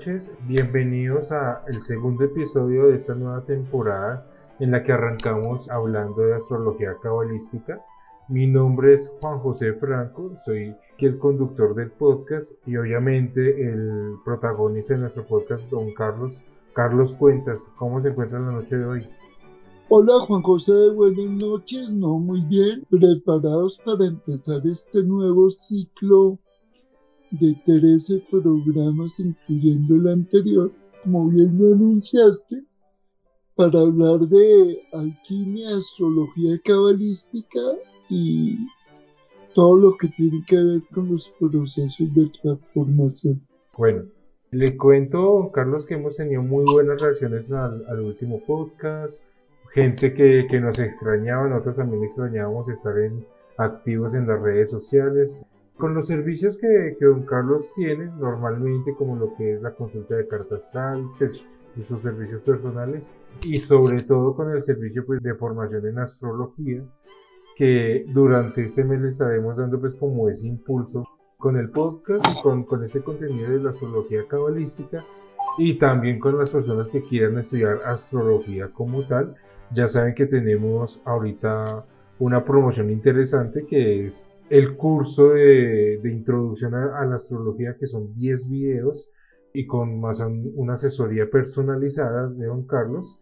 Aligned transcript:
Noches, 0.00 0.32
bienvenidos 0.48 1.30
a 1.30 1.62
el 1.66 1.74
segundo 1.74 2.24
episodio 2.24 2.86
de 2.86 2.94
esta 2.94 3.12
nueva 3.12 3.44
temporada 3.44 4.26
en 4.58 4.70
la 4.70 4.82
que 4.82 4.92
arrancamos 4.92 5.68
hablando 5.68 6.22
de 6.22 6.36
astrología 6.36 6.96
cabalística. 7.02 7.84
Mi 8.26 8.46
nombre 8.46 8.94
es 8.94 9.12
Juan 9.20 9.40
José 9.40 9.74
Franco, 9.74 10.32
soy 10.42 10.74
el 11.00 11.18
conductor 11.18 11.74
del 11.74 11.90
podcast 11.90 12.52
y 12.66 12.78
obviamente 12.78 13.62
el 13.62 14.14
protagonista 14.24 14.94
de 14.94 15.00
nuestro 15.00 15.26
podcast, 15.26 15.68
don 15.68 15.92
Carlos. 15.92 16.40
Carlos 16.72 17.12
Cuentas, 17.12 17.66
¿cómo 17.76 18.00
se 18.00 18.08
encuentra 18.08 18.40
la 18.40 18.52
noche 18.52 18.78
de 18.78 18.86
hoy? 18.86 19.06
Hola 19.90 20.18
Juan 20.20 20.40
José, 20.40 20.92
buenas 20.94 21.42
noches, 21.42 21.90
no 21.90 22.18
muy 22.18 22.40
bien, 22.40 22.86
preparados 22.88 23.78
para 23.84 24.06
empezar 24.06 24.66
este 24.66 25.02
nuevo 25.02 25.50
ciclo 25.50 26.38
de 27.30 27.54
13 27.64 28.24
programas, 28.30 29.20
incluyendo 29.20 29.94
el 29.94 30.08
anterior, 30.08 30.72
como 31.02 31.28
bien 31.28 31.56
lo 31.58 31.74
anunciaste, 31.74 32.62
para 33.54 33.80
hablar 33.80 34.20
de 34.20 34.82
alquimia, 34.92 35.76
astrología 35.76 36.60
cabalística 36.64 37.60
y 38.08 38.56
todo 39.54 39.76
lo 39.76 39.96
que 39.96 40.08
tiene 40.08 40.42
que 40.46 40.56
ver 40.56 40.82
con 40.92 41.12
los 41.12 41.30
procesos 41.38 42.14
de 42.14 42.30
transformación. 42.42 43.40
Bueno, 43.76 44.04
le 44.50 44.76
cuento, 44.76 45.50
Carlos, 45.52 45.86
que 45.86 45.94
hemos 45.94 46.16
tenido 46.16 46.42
muy 46.42 46.64
buenas 46.72 47.00
reacciones 47.00 47.52
al, 47.52 48.00
último 48.00 48.40
podcast, 48.44 49.22
gente 49.72 50.12
que, 50.12 50.46
que, 50.48 50.60
nos 50.60 50.78
extrañaba, 50.78 51.48
nosotros 51.48 51.76
también 51.76 52.04
extrañábamos 52.04 52.68
estar 52.68 52.98
en, 52.98 53.24
activos 53.56 54.14
en 54.14 54.26
las 54.26 54.40
redes 54.40 54.70
sociales 54.70 55.44
con 55.80 55.94
los 55.94 56.06
servicios 56.06 56.56
que, 56.56 56.96
que, 56.98 57.04
don 57.04 57.24
Carlos 57.24 57.72
tiene 57.74 58.06
normalmente, 58.06 58.94
como 58.94 59.16
lo 59.16 59.34
que 59.34 59.54
es 59.54 59.62
la 59.62 59.74
consulta 59.74 60.14
de 60.14 60.28
carta 60.28 60.54
astral, 60.54 61.04
pues, 61.18 61.44
y 61.76 61.82
sus 61.82 62.02
servicios 62.02 62.42
personales, 62.42 63.10
y 63.46 63.56
sobre 63.56 63.98
todo 63.98 64.36
con 64.36 64.50
el 64.50 64.62
servicio 64.62 65.04
pues, 65.04 65.20
de 65.22 65.34
formación 65.34 65.86
en 65.86 65.98
astrología, 65.98 66.84
que 67.56 68.04
durante 68.08 68.62
ese 68.62 68.84
mes 68.84 69.00
le 69.00 69.08
estaremos 69.08 69.56
dando 69.56 69.78
pues 69.80 69.94
como 69.94 70.28
ese 70.28 70.46
impulso 70.46 71.04
con 71.36 71.56
el 71.56 71.70
podcast 71.70 72.24
y 72.26 72.42
con, 72.42 72.64
con 72.64 72.84
ese 72.84 73.02
contenido 73.02 73.50
de 73.50 73.58
la 73.58 73.70
astrología 73.70 74.26
cabalística 74.28 75.04
y 75.58 75.78
también 75.78 76.18
con 76.18 76.38
las 76.38 76.50
personas 76.50 76.88
que 76.88 77.02
quieran 77.02 77.38
estudiar 77.38 77.80
astrología 77.84 78.68
como 78.72 79.06
tal. 79.06 79.34
Ya 79.74 79.88
saben 79.88 80.14
que 80.14 80.26
tenemos 80.26 81.02
ahorita 81.04 81.84
una 82.18 82.44
promoción 82.44 82.90
interesante 82.90 83.66
que 83.66 84.06
es 84.06 84.29
el 84.50 84.76
curso 84.76 85.30
de, 85.30 86.00
introducción 86.04 86.74
a, 86.74 87.04
la 87.06 87.14
astrología, 87.14 87.76
que 87.78 87.86
son 87.86 88.12
10 88.14 88.50
videos 88.50 89.08
y 89.54 89.66
con 89.66 90.00
más 90.00 90.20
una 90.54 90.74
asesoría 90.74 91.30
personalizada 91.30 92.28
de 92.28 92.46
don 92.46 92.66
Carlos. 92.66 93.20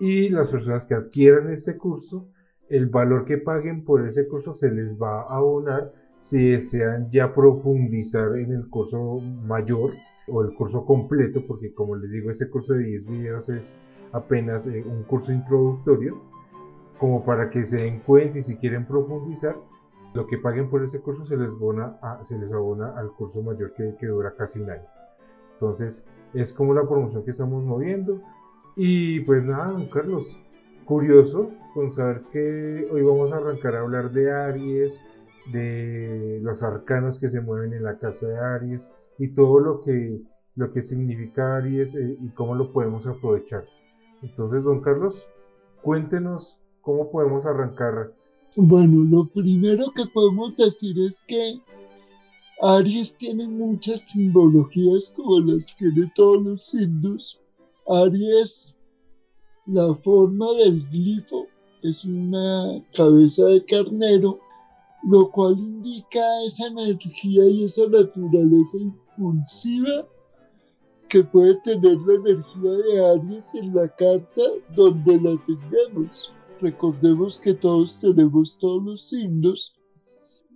Y 0.00 0.28
las 0.28 0.50
personas 0.50 0.84
que 0.84 0.94
adquieran 0.94 1.50
este 1.50 1.78
curso, 1.78 2.28
el 2.68 2.86
valor 2.86 3.24
que 3.24 3.38
paguen 3.38 3.84
por 3.84 4.06
ese 4.06 4.26
curso 4.26 4.52
se 4.52 4.70
les 4.70 5.00
va 5.00 5.22
a 5.22 5.36
abonar 5.36 5.92
si 6.18 6.50
desean 6.50 7.10
ya 7.12 7.32
profundizar 7.32 8.36
en 8.36 8.50
el 8.52 8.68
curso 8.68 9.20
mayor 9.20 9.92
o 10.26 10.42
el 10.42 10.52
curso 10.54 10.84
completo, 10.84 11.46
porque 11.46 11.72
como 11.72 11.94
les 11.94 12.10
digo, 12.10 12.30
ese 12.30 12.50
curso 12.50 12.74
de 12.74 12.84
10 12.84 13.06
videos 13.06 13.48
es 13.50 13.76
apenas 14.12 14.66
eh, 14.66 14.82
un 14.84 15.04
curso 15.04 15.32
introductorio, 15.32 16.20
como 16.98 17.24
para 17.24 17.50
que 17.50 17.64
se 17.64 17.76
den 17.76 18.00
cuenta 18.00 18.38
y 18.38 18.42
si 18.42 18.56
quieren 18.56 18.84
profundizar, 18.84 19.56
lo 20.16 20.26
que 20.26 20.38
paguen 20.38 20.70
por 20.70 20.82
ese 20.82 21.00
curso 21.00 21.24
se 21.24 21.36
les, 21.36 21.48
abona, 21.48 21.98
se 22.24 22.38
les 22.38 22.52
abona 22.52 22.96
al 22.96 23.12
curso 23.12 23.42
mayor 23.42 23.74
que, 23.74 23.94
que 24.00 24.06
dura 24.06 24.34
casi 24.34 24.60
un 24.60 24.70
año. 24.70 24.88
Entonces, 25.52 26.04
es 26.34 26.52
como 26.52 26.74
la 26.74 26.88
promoción 26.88 27.22
que 27.24 27.30
estamos 27.30 27.62
moviendo. 27.64 28.20
Y 28.76 29.20
pues 29.20 29.44
nada, 29.44 29.68
don 29.68 29.88
Carlos, 29.88 30.38
curioso 30.84 31.50
con 31.74 31.92
saber 31.92 32.22
que 32.32 32.88
hoy 32.90 33.02
vamos 33.02 33.32
a 33.32 33.36
arrancar 33.36 33.76
a 33.76 33.80
hablar 33.80 34.10
de 34.10 34.32
Aries, 34.32 35.04
de 35.52 36.40
los 36.42 36.62
arcanos 36.62 37.20
que 37.20 37.28
se 37.28 37.40
mueven 37.40 37.72
en 37.74 37.84
la 37.84 37.98
casa 37.98 38.26
de 38.28 38.38
Aries 38.38 38.90
y 39.18 39.28
todo 39.28 39.60
lo 39.60 39.80
que, 39.80 40.22
lo 40.56 40.72
que 40.72 40.82
significa 40.82 41.56
Aries 41.56 41.94
eh, 41.94 42.16
y 42.20 42.28
cómo 42.30 42.54
lo 42.54 42.72
podemos 42.72 43.06
aprovechar. 43.06 43.64
Entonces, 44.22 44.64
don 44.64 44.80
Carlos, 44.80 45.28
cuéntenos 45.82 46.60
cómo 46.80 47.10
podemos 47.10 47.46
arrancar 47.46 48.12
bueno, 48.56 49.04
lo 49.04 49.26
primero 49.26 49.90
que 49.92 50.06
podemos 50.06 50.56
decir 50.56 50.98
es 50.98 51.22
que 51.24 51.60
Aries 52.62 53.14
tiene 53.18 53.46
muchas 53.46 54.00
simbologías 54.08 55.12
como 55.14 55.40
las 55.40 55.76
tiene 55.76 56.10
todos 56.14 56.42
los 56.42 56.74
hindus. 56.74 57.38
Aries, 57.86 58.74
la 59.66 59.94
forma 59.96 60.52
del 60.54 60.80
glifo 60.88 61.46
es 61.82 62.04
una 62.06 62.82
cabeza 62.94 63.44
de 63.44 63.62
carnero, 63.66 64.40
lo 65.02 65.30
cual 65.30 65.58
indica 65.58 66.20
esa 66.46 66.68
energía 66.68 67.46
y 67.46 67.64
esa 67.64 67.86
naturaleza 67.88 68.78
impulsiva 68.78 70.08
que 71.10 71.22
puede 71.22 71.56
tener 71.56 71.98
la 71.98 72.14
energía 72.14 72.70
de 72.70 73.06
Aries 73.06 73.54
en 73.54 73.74
la 73.74 73.86
carta 73.96 74.42
donde 74.74 75.20
la 75.20 75.38
tengamos. 75.46 76.32
Recordemos 76.60 77.38
que 77.38 77.52
todos 77.52 77.98
tenemos 77.98 78.56
todos 78.58 78.82
los 78.82 79.08
signos, 79.08 79.74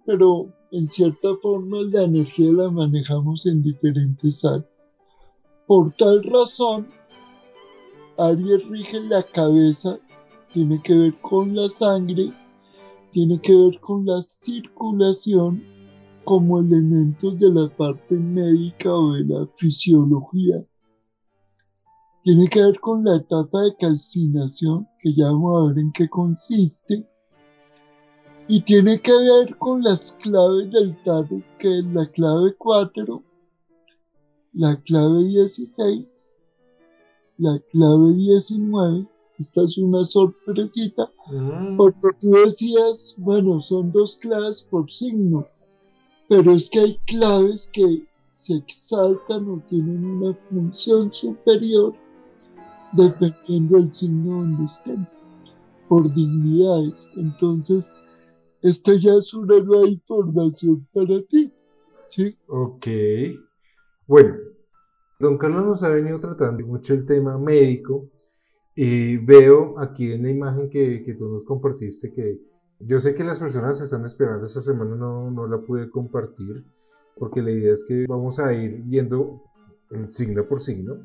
pero 0.06 0.50
en 0.72 0.86
cierta 0.86 1.36
forma 1.42 1.82
la 1.82 2.04
energía 2.04 2.50
la 2.52 2.70
manejamos 2.70 3.44
en 3.44 3.62
diferentes 3.62 4.44
áreas. 4.44 4.96
Por 5.66 5.92
tal 5.96 6.24
razón, 6.24 6.88
Aries 8.16 8.66
rige 8.68 9.00
la 9.00 9.22
cabeza, 9.22 9.98
tiene 10.54 10.80
que 10.82 10.94
ver 10.94 11.20
con 11.20 11.54
la 11.54 11.68
sangre, 11.68 12.32
tiene 13.12 13.38
que 13.40 13.54
ver 13.54 13.78
con 13.80 14.06
la 14.06 14.22
circulación 14.22 15.62
como 16.24 16.60
elementos 16.60 17.38
de 17.38 17.52
la 17.52 17.68
parte 17.68 18.14
médica 18.14 18.94
o 18.94 19.12
de 19.12 19.24
la 19.24 19.46
fisiología 19.54 20.64
tiene 22.22 22.48
que 22.48 22.60
ver 22.60 22.78
con 22.80 23.04
la 23.04 23.16
etapa 23.16 23.62
de 23.62 23.76
calcinación, 23.76 24.86
que 25.00 25.14
ya 25.14 25.26
vamos 25.26 25.58
a 25.58 25.68
ver 25.68 25.78
en 25.78 25.92
qué 25.92 26.08
consiste, 26.08 27.06
y 28.46 28.62
tiene 28.62 29.00
que 29.00 29.12
ver 29.12 29.56
con 29.56 29.82
las 29.82 30.12
claves 30.12 30.70
del 30.70 31.00
tarot, 31.02 31.42
que 31.58 31.78
es 31.78 31.84
la 31.86 32.06
clave 32.06 32.54
4, 32.58 33.22
la 34.52 34.76
clave 34.82 35.24
16, 35.24 36.34
la 37.38 37.58
clave 37.70 38.12
19, 38.14 39.06
esta 39.38 39.62
es 39.62 39.78
una 39.78 40.04
sorpresita, 40.04 41.10
mm. 41.30 41.78
porque 41.78 42.08
tú 42.20 42.32
decías, 42.32 43.14
bueno, 43.16 43.60
son 43.62 43.92
dos 43.92 44.16
claves 44.16 44.66
por 44.70 44.90
signo, 44.90 45.46
pero 46.28 46.52
es 46.52 46.68
que 46.68 46.80
hay 46.80 46.98
claves 47.06 47.70
que 47.72 48.06
se 48.28 48.56
exaltan 48.56 49.48
o 49.48 49.62
tienen 49.66 50.04
una 50.04 50.34
función 50.50 51.12
superior 51.14 51.94
dependiendo 52.92 53.78
del 53.78 53.92
signo 53.92 54.36
donde 54.42 54.64
estén, 54.64 55.06
por 55.88 56.12
dignidades. 56.14 57.08
Entonces, 57.16 57.96
esta 58.62 58.94
ya 58.96 59.14
es 59.14 59.32
una 59.34 59.58
nueva 59.60 59.88
información 59.88 60.86
para 60.92 61.22
ti. 61.22 61.52
¿sí? 62.08 62.36
Ok. 62.46 62.86
Bueno, 64.06 64.36
don 65.18 65.38
Carlos 65.38 65.64
nos 65.64 65.82
ha 65.82 65.88
venido 65.88 66.18
tratando 66.20 66.66
mucho 66.66 66.94
el 66.94 67.06
tema 67.06 67.38
médico. 67.38 68.10
Y 68.74 69.16
veo 69.16 69.78
aquí 69.78 70.12
en 70.12 70.22
la 70.22 70.30
imagen 70.30 70.70
que, 70.70 71.02
que 71.02 71.14
tú 71.14 71.28
nos 71.28 71.44
compartiste 71.44 72.12
que 72.12 72.40
yo 72.80 72.98
sé 72.98 73.14
que 73.14 73.24
las 73.24 73.38
personas 73.38 73.80
están 73.80 74.04
esperando 74.06 74.46
esta 74.46 74.62
semana, 74.62 74.96
no, 74.96 75.30
no 75.30 75.46
la 75.46 75.58
pude 75.58 75.90
compartir, 75.90 76.64
porque 77.16 77.42
la 77.42 77.50
idea 77.50 77.72
es 77.74 77.84
que 77.84 78.06
vamos 78.08 78.38
a 78.38 78.54
ir 78.54 78.80
viendo 78.84 79.42
signo 80.08 80.46
por 80.46 80.60
signo 80.60 80.96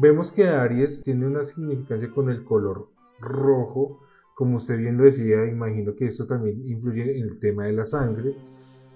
Vemos 0.00 0.32
que 0.32 0.44
Aries 0.44 1.02
tiene 1.02 1.26
una 1.26 1.44
significancia 1.44 2.10
con 2.10 2.30
el 2.30 2.44
color 2.44 2.88
rojo, 3.20 4.00
como 4.34 4.56
usted 4.56 4.78
bien 4.78 4.96
lo 4.96 5.04
decía, 5.04 5.46
imagino 5.46 5.94
que 5.94 6.06
eso 6.06 6.26
también 6.26 6.66
influye 6.66 7.18
en 7.18 7.28
el 7.28 7.38
tema 7.38 7.66
de 7.66 7.74
la 7.74 7.84
sangre. 7.84 8.34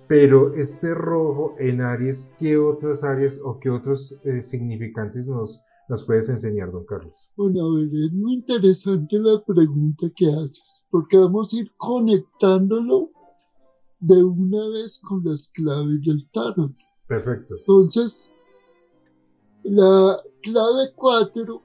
Pero 0.08 0.54
este 0.54 0.94
rojo 0.94 1.54
en 1.58 1.80
Aries, 1.80 2.32
¿qué 2.38 2.56
otras 2.56 3.02
áreas 3.02 3.40
o 3.44 3.58
qué 3.58 3.70
otros 3.70 4.20
eh, 4.24 4.40
significantes 4.40 5.26
nos, 5.26 5.60
nos 5.88 6.04
puedes 6.04 6.28
enseñar, 6.28 6.70
don 6.70 6.86
Carlos? 6.86 7.30
Bueno, 7.36 7.66
a 7.66 7.74
ver, 7.74 7.88
es 7.88 8.12
muy 8.12 8.34
interesante 8.34 9.18
la 9.18 9.42
pregunta 9.44 10.06
que 10.16 10.28
haces, 10.28 10.84
porque 10.90 11.18
vamos 11.18 11.52
a 11.52 11.58
ir 11.58 11.72
conectándolo 11.76 13.10
de 14.00 14.22
una 14.22 14.68
vez 14.68 15.00
con 15.00 15.24
las 15.24 15.50
claves 15.50 16.00
del 16.02 16.28
tarot. 16.32 16.72
Perfecto. 17.08 17.56
Entonces, 17.58 18.32
la 19.70 20.20
clave 20.42 20.92
4, 20.94 21.62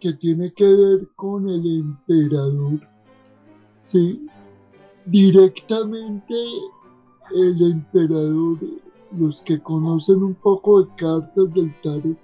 que 0.00 0.12
tiene 0.14 0.52
que 0.52 0.64
ver 0.64 1.08
con 1.16 1.48
el 1.48 1.80
emperador, 1.80 2.80
¿sí? 3.80 4.26
Directamente 5.06 6.34
el 7.34 7.62
emperador 7.62 8.58
los 9.18 9.42
que 9.42 9.60
conocen 9.60 10.22
un 10.22 10.34
poco 10.34 10.82
de 10.82 10.94
cartas 10.96 11.54
del 11.54 11.74
tarot, 11.80 12.16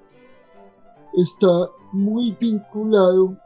está 1.14 1.70
muy 1.92 2.32
vinculado 2.40 3.36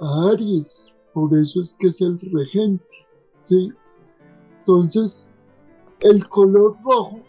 a 0.00 0.30
Aries, 0.30 0.92
por 1.12 1.36
eso 1.36 1.62
es 1.62 1.74
que 1.78 1.88
es 1.88 2.00
el 2.00 2.18
regente, 2.32 2.84
¿sí? 3.40 3.72
Entonces, 4.60 5.30
el 6.00 6.28
color 6.28 6.76
rojo 6.84 7.20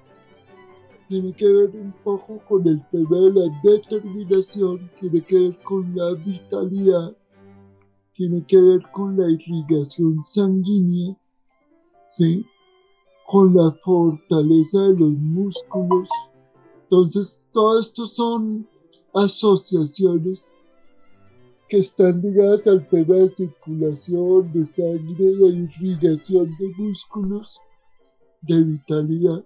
tiene 1.10 1.34
que 1.34 1.46
ver 1.48 1.72
un 1.72 1.92
poco 2.04 2.40
con 2.48 2.68
el 2.68 2.88
tema 2.92 3.18
de 3.18 3.34
la 3.34 3.62
determinación, 3.64 4.92
tiene 5.00 5.26
que 5.26 5.40
ver 5.40 5.64
con 5.64 5.96
la 5.96 6.14
vitalidad, 6.14 7.18
tiene 8.14 8.46
que 8.46 8.58
ver 8.58 8.82
con 8.92 9.18
la 9.18 9.28
irrigación 9.28 10.24
sanguínea, 10.24 11.18
¿sí? 12.08 12.46
con 13.26 13.56
la 13.56 13.72
fortaleza 13.84 14.84
de 14.84 15.00
los 15.00 15.14
músculos. 15.14 16.10
Entonces, 16.84 17.42
todo 17.54 17.80
esto 17.80 18.06
son 18.06 18.68
asociaciones 19.16 20.54
que 21.70 21.80
están 21.80 22.22
ligadas 22.22 22.68
al 22.68 22.88
tema 22.88 23.16
de 23.16 23.30
circulación, 23.30 24.54
de 24.54 24.64
sangre, 24.64 25.26
de 25.26 25.48
irrigación 25.48 26.56
de 26.60 26.68
músculos, 26.78 27.60
de 28.44 28.64
vitalidad 28.64 29.44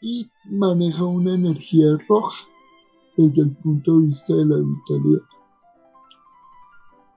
y 0.00 0.30
maneja 0.50 1.04
una 1.04 1.34
energía 1.34 1.96
roja 2.08 2.46
desde 3.16 3.42
el 3.42 3.56
punto 3.56 3.98
de 3.98 4.06
vista 4.06 4.34
de 4.34 4.44
la 4.44 4.56
vitalidad. 4.56 5.22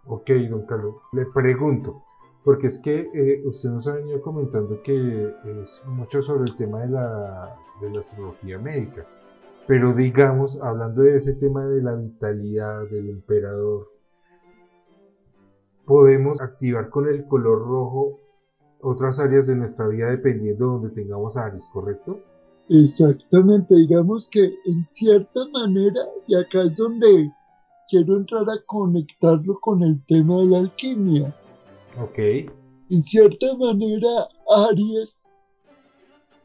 Ok, 0.07 0.29
don 0.49 0.65
Carlos, 0.65 0.95
le 1.11 1.25
pregunto, 1.27 2.03
porque 2.43 2.67
es 2.67 2.79
que 2.79 3.09
eh, 3.13 3.43
usted 3.45 3.69
nos 3.69 3.87
ha 3.87 3.93
venido 3.93 4.21
comentando 4.21 4.81
que 4.81 5.27
es 5.45 5.81
mucho 5.85 6.21
sobre 6.21 6.45
el 6.45 6.57
tema 6.57 6.79
de 6.79 6.89
la, 6.89 7.55
de 7.79 7.91
la 7.91 7.99
astrología 7.99 8.57
médica, 8.57 9.05
pero 9.67 9.93
digamos, 9.93 10.59
hablando 10.61 11.03
de 11.03 11.17
ese 11.17 11.33
tema 11.33 11.65
de 11.65 11.83
la 11.83 11.93
vitalidad 11.93 12.87
del 12.89 13.09
emperador, 13.09 13.87
podemos 15.85 16.41
activar 16.41 16.89
con 16.89 17.07
el 17.07 17.25
color 17.25 17.59
rojo 17.67 18.19
otras 18.81 19.19
áreas 19.19 19.47
de 19.47 19.55
nuestra 19.55 19.87
vida 19.87 20.09
dependiendo 20.09 20.65
de 20.65 20.71
donde 20.71 20.89
tengamos 20.89 21.37
Aries, 21.37 21.67
¿correcto? 21.67 22.19
Exactamente, 22.69 23.75
digamos 23.75 24.30
que 24.30 24.54
en 24.66 24.88
cierta 24.88 25.48
manera, 25.51 26.01
y 26.27 26.36
acá 26.36 26.63
es 26.63 26.75
donde 26.75 27.31
quiero 27.89 28.18
entrar 28.18 28.48
a 28.50 28.62
conectarlo 28.68 29.60
con 29.60 29.81
el 29.83 30.04
tema 30.06 30.38
de 30.39 30.45
la 30.45 30.57
alquimia. 30.60 31.36
Ok. 32.00 32.19
En 32.92 33.04
cierta 33.04 33.57
manera, 33.57 34.30
Aries 34.69 35.31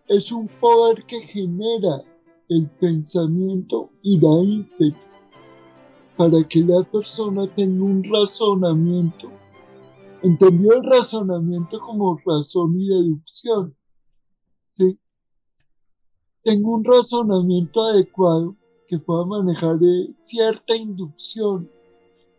es 0.09 0.32
un 0.32 0.49
poder 0.61 1.05
que 1.05 1.21
genera 1.21 2.03
el 2.49 2.71
pensamiento 2.81 3.91
y 4.03 4.19
da 4.19 4.43
ímpetu 4.43 4.97
para 6.17 6.43
que 6.44 6.61
la 6.61 6.82
persona 6.85 7.53
tenga 7.55 7.85
un 7.85 8.05
razonamiento. 8.05 9.31
Entendió 10.23 10.73
el 10.73 10.85
razonamiento 10.85 11.79
como 11.81 12.17
razón 12.25 12.81
y 12.81 12.88
deducción. 12.88 13.76
¿sí? 14.71 14.99
Tengo 16.44 16.75
un 16.75 16.85
razonamiento 16.85 17.82
adecuado 17.82 18.55
que 18.87 18.99
pueda 18.99 19.25
manejar 19.25 19.79
cierta 20.12 20.76
inducción 20.76 21.69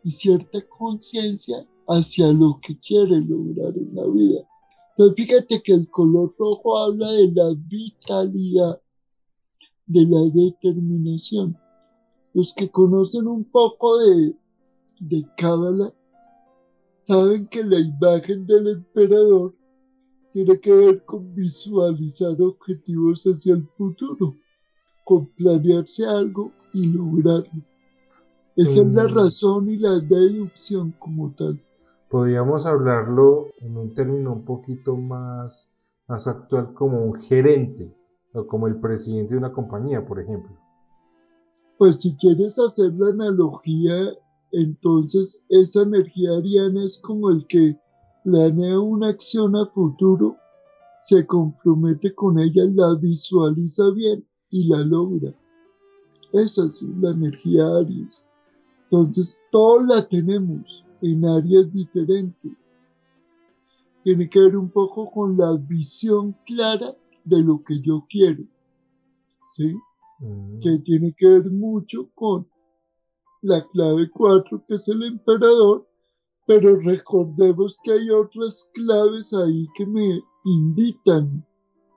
y 0.04 0.12
cierta 0.12 0.62
conciencia 0.70 1.66
hacia 1.88 2.32
lo 2.32 2.60
que 2.62 2.78
quiere 2.80 3.20
lograr 3.22 3.76
en 3.76 3.96
la 3.96 4.08
vida. 4.08 4.48
Entonces 4.92 5.16
fíjate 5.16 5.62
que 5.62 5.74
el 5.74 5.90
color 5.90 6.32
rojo 6.38 6.78
habla 6.78 7.12
de 7.12 7.32
la 7.32 7.56
vitalidad, 7.68 8.80
de 9.88 10.06
la 10.06 10.22
determinación. 10.32 11.58
Los 12.34 12.54
que 12.54 12.70
conocen 12.70 13.28
un 13.28 13.44
poco 13.44 13.98
de, 13.98 14.36
de 15.00 15.26
Cábala 15.36 15.92
saben 16.94 17.48
que 17.48 17.64
la 17.64 17.80
imagen 17.80 18.46
del 18.46 18.68
emperador 18.68 19.56
tiene 20.36 20.60
que 20.60 20.74
ver 20.74 21.06
con 21.06 21.34
visualizar 21.34 22.36
objetivos 22.42 23.24
hacia 23.24 23.54
el 23.54 23.66
futuro, 23.78 24.36
con 25.06 25.28
planearse 25.28 26.06
algo 26.06 26.52
y 26.74 26.88
lograrlo. 26.88 27.64
Esa 28.58 28.82
es 28.82 28.88
la 28.88 29.06
mm. 29.06 29.16
razón 29.16 29.70
y 29.70 29.78
la 29.78 29.98
deducción 29.98 30.94
como 31.00 31.34
tal. 31.36 31.64
Podríamos 32.10 32.66
hablarlo 32.66 33.48
en 33.62 33.78
un 33.78 33.94
término 33.94 34.34
un 34.34 34.44
poquito 34.44 34.98
más, 34.98 35.74
más 36.06 36.28
actual 36.28 36.74
como 36.74 37.02
un 37.02 37.14
gerente 37.22 37.96
o 38.34 38.46
como 38.46 38.68
el 38.68 38.82
presidente 38.82 39.36
de 39.36 39.38
una 39.38 39.54
compañía, 39.54 40.06
por 40.06 40.20
ejemplo. 40.20 40.52
Pues 41.78 42.02
si 42.02 42.14
quieres 42.18 42.60
hacer 42.60 42.92
la 42.96 43.12
analogía, 43.12 44.12
entonces 44.52 45.42
esa 45.48 45.84
energía 45.84 46.32
ariana 46.38 46.84
es 46.84 47.00
como 47.00 47.30
el 47.30 47.48
que 47.48 47.80
planea 48.26 48.80
una 48.80 49.10
acción 49.10 49.56
a 49.56 49.68
futuro, 49.68 50.36
se 50.98 51.28
compromete 51.28 52.14
con 52.16 52.40
ella, 52.40 52.64
la 52.74 52.96
visualiza 52.96 53.92
bien 53.92 54.26
y 54.50 54.68
la 54.68 54.80
logra. 54.80 55.32
Esa 56.34 56.66
es 56.66 56.82
la 56.82 57.12
energía 57.12 57.68
Aries. 57.78 58.28
Entonces, 58.86 59.40
todos 59.52 59.86
la 59.86 60.08
tenemos 60.08 60.84
en 61.02 61.24
áreas 61.24 61.72
diferentes. 61.72 62.74
Tiene 64.04 64.28
que 64.28 64.40
ver 64.40 64.58
un 64.58 64.70
poco 64.70 65.12
con 65.12 65.38
la 65.38 65.54
visión 65.54 66.36
clara 66.48 66.96
de 67.24 67.40
lo 67.40 67.64
que 67.64 67.80
yo 67.80 68.06
quiero. 68.10 68.44
¿Sí? 69.52 69.76
Mm. 70.20 70.60
Que 70.62 70.80
tiene 70.80 71.14
que 71.16 71.28
ver 71.28 71.52
mucho 71.52 72.10
con 72.16 72.48
la 73.44 73.64
clave 73.68 74.10
4, 74.10 74.64
que 74.68 74.76
es 74.76 74.88
el 74.88 75.04
emperador, 75.04 75.88
pero 76.48 76.80
recordemos 76.80 77.80
que 77.84 77.92
hay 77.94 78.10
otras 78.10 78.70
claves 78.74 79.34
ahí 79.34 79.68
que 79.76 79.86
me 79.86 80.22
invitan 80.46 81.46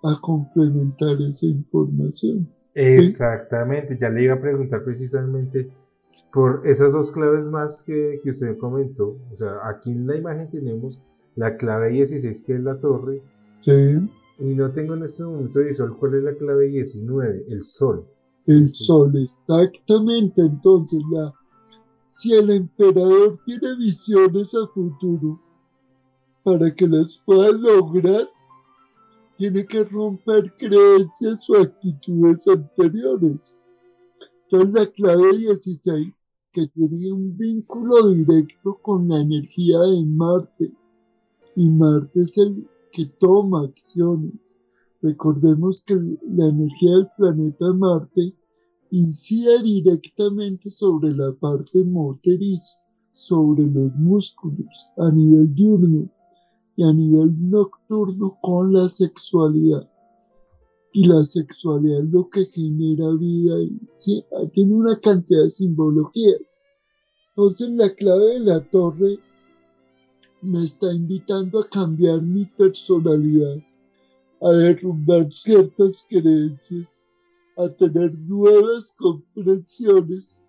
a 0.02 0.18
complementar 0.20 1.20
esa 1.22 1.46
información. 1.46 2.48
Exactamente, 2.74 3.98
ya 4.00 4.08
le 4.08 4.24
iba 4.24 4.34
a 4.34 4.40
preguntar 4.40 4.84
precisamente 4.84 5.68
por 6.32 6.62
esas 6.66 6.92
dos 6.92 7.10
claves 7.10 7.46
más 7.46 7.82
que, 7.82 8.20
que, 8.22 8.30
usted 8.30 8.56
comentó. 8.58 9.18
O 9.32 9.36
sea, 9.36 9.58
aquí 9.64 9.90
en 9.90 10.06
la 10.06 10.16
imagen 10.16 10.50
tenemos 10.50 11.00
la 11.34 11.56
clave 11.56 11.90
16 11.90 12.42
que 12.44 12.54
es 12.54 12.60
la 12.60 12.78
torre. 12.78 13.22
Sí. 13.60 13.72
Y 14.38 14.54
no 14.54 14.70
tengo 14.70 14.94
en 14.94 15.02
este 15.02 15.24
momento 15.24 15.60
visual 15.60 15.96
cuál 15.98 16.14
es 16.14 16.22
la 16.22 16.34
clave 16.34 16.68
19, 16.68 17.46
el 17.48 17.62
sol. 17.64 18.06
El 18.46 18.68
sol, 18.68 19.12
exactamente. 19.16 20.40
Entonces, 20.40 21.02
la 21.10 21.34
si 22.08 22.32
el 22.32 22.48
emperador 22.48 23.38
tiene 23.44 23.76
visiones 23.76 24.54
a 24.54 24.66
futuro, 24.68 25.38
para 26.42 26.74
que 26.74 26.88
las 26.88 27.18
pueda 27.18 27.52
lograr, 27.52 28.26
tiene 29.36 29.66
que 29.66 29.84
romper 29.84 30.54
creencias 30.56 31.48
o 31.50 31.58
actitudes 31.58 32.48
anteriores. 32.48 33.60
Entonces 34.44 34.74
la 34.74 34.86
clave 34.86 35.36
16, 35.36 36.14
que 36.50 36.66
tiene 36.68 37.12
un 37.12 37.36
vínculo 37.36 38.08
directo 38.08 38.78
con 38.80 39.06
la 39.06 39.20
energía 39.20 39.78
de 39.80 40.06
Marte, 40.06 40.72
y 41.56 41.68
Marte 41.68 42.22
es 42.22 42.38
el 42.38 42.66
que 42.90 43.04
toma 43.20 43.64
acciones. 43.64 44.56
Recordemos 45.02 45.84
que 45.84 45.94
la 45.94 46.46
energía 46.46 46.92
del 46.92 47.08
planeta 47.18 47.66
Marte 47.74 48.32
incide 48.90 49.62
directamente 49.62 50.70
sobre 50.70 51.10
la 51.14 51.32
parte 51.32 51.84
motriz, 51.84 52.78
sobre 53.12 53.64
los 53.64 53.94
músculos 53.96 54.90
a 54.96 55.10
nivel 55.10 55.54
diurno 55.54 56.08
y 56.76 56.84
a 56.84 56.92
nivel 56.92 57.50
nocturno 57.50 58.38
con 58.40 58.72
la 58.72 58.88
sexualidad. 58.88 59.88
Y 60.92 61.06
la 61.06 61.24
sexualidad 61.24 62.04
es 62.04 62.10
lo 62.10 62.28
que 62.30 62.46
genera 62.46 63.10
vida 63.12 63.60
y 63.60 63.78
tiene 64.54 64.74
una 64.74 64.98
cantidad 64.98 65.42
de 65.42 65.50
simbologías. 65.50 66.60
Entonces 67.30 67.70
la 67.70 67.90
clave 67.90 68.34
de 68.34 68.40
la 68.40 68.60
torre 68.70 69.18
me 70.40 70.62
está 70.62 70.92
invitando 70.92 71.60
a 71.60 71.68
cambiar 71.68 72.22
mi 72.22 72.46
personalidad, 72.46 73.58
a 74.40 74.50
derrumbar 74.50 75.32
ciertas 75.32 76.06
creencias 76.08 77.07
a 77.58 77.68
tener 77.68 78.16
nuevas 78.20 78.94
comprensiones 78.98 80.40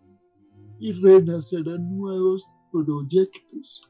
y 0.79 0.93
renacer 0.93 1.67
a 1.67 1.77
nuevos 1.77 2.47
proyectos. 2.71 3.81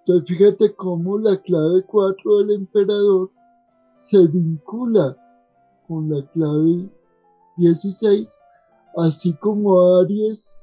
Entonces 0.00 0.36
fíjate 0.36 0.74
cómo 0.74 1.18
la 1.18 1.40
clave 1.40 1.84
4 1.86 2.38
del 2.38 2.50
emperador 2.50 3.30
se 3.92 4.26
vincula 4.26 5.16
con 5.86 6.10
la 6.10 6.26
clave 6.32 6.90
16, 7.56 8.28
así 8.96 9.32
como 9.34 9.96
Aries 9.98 10.58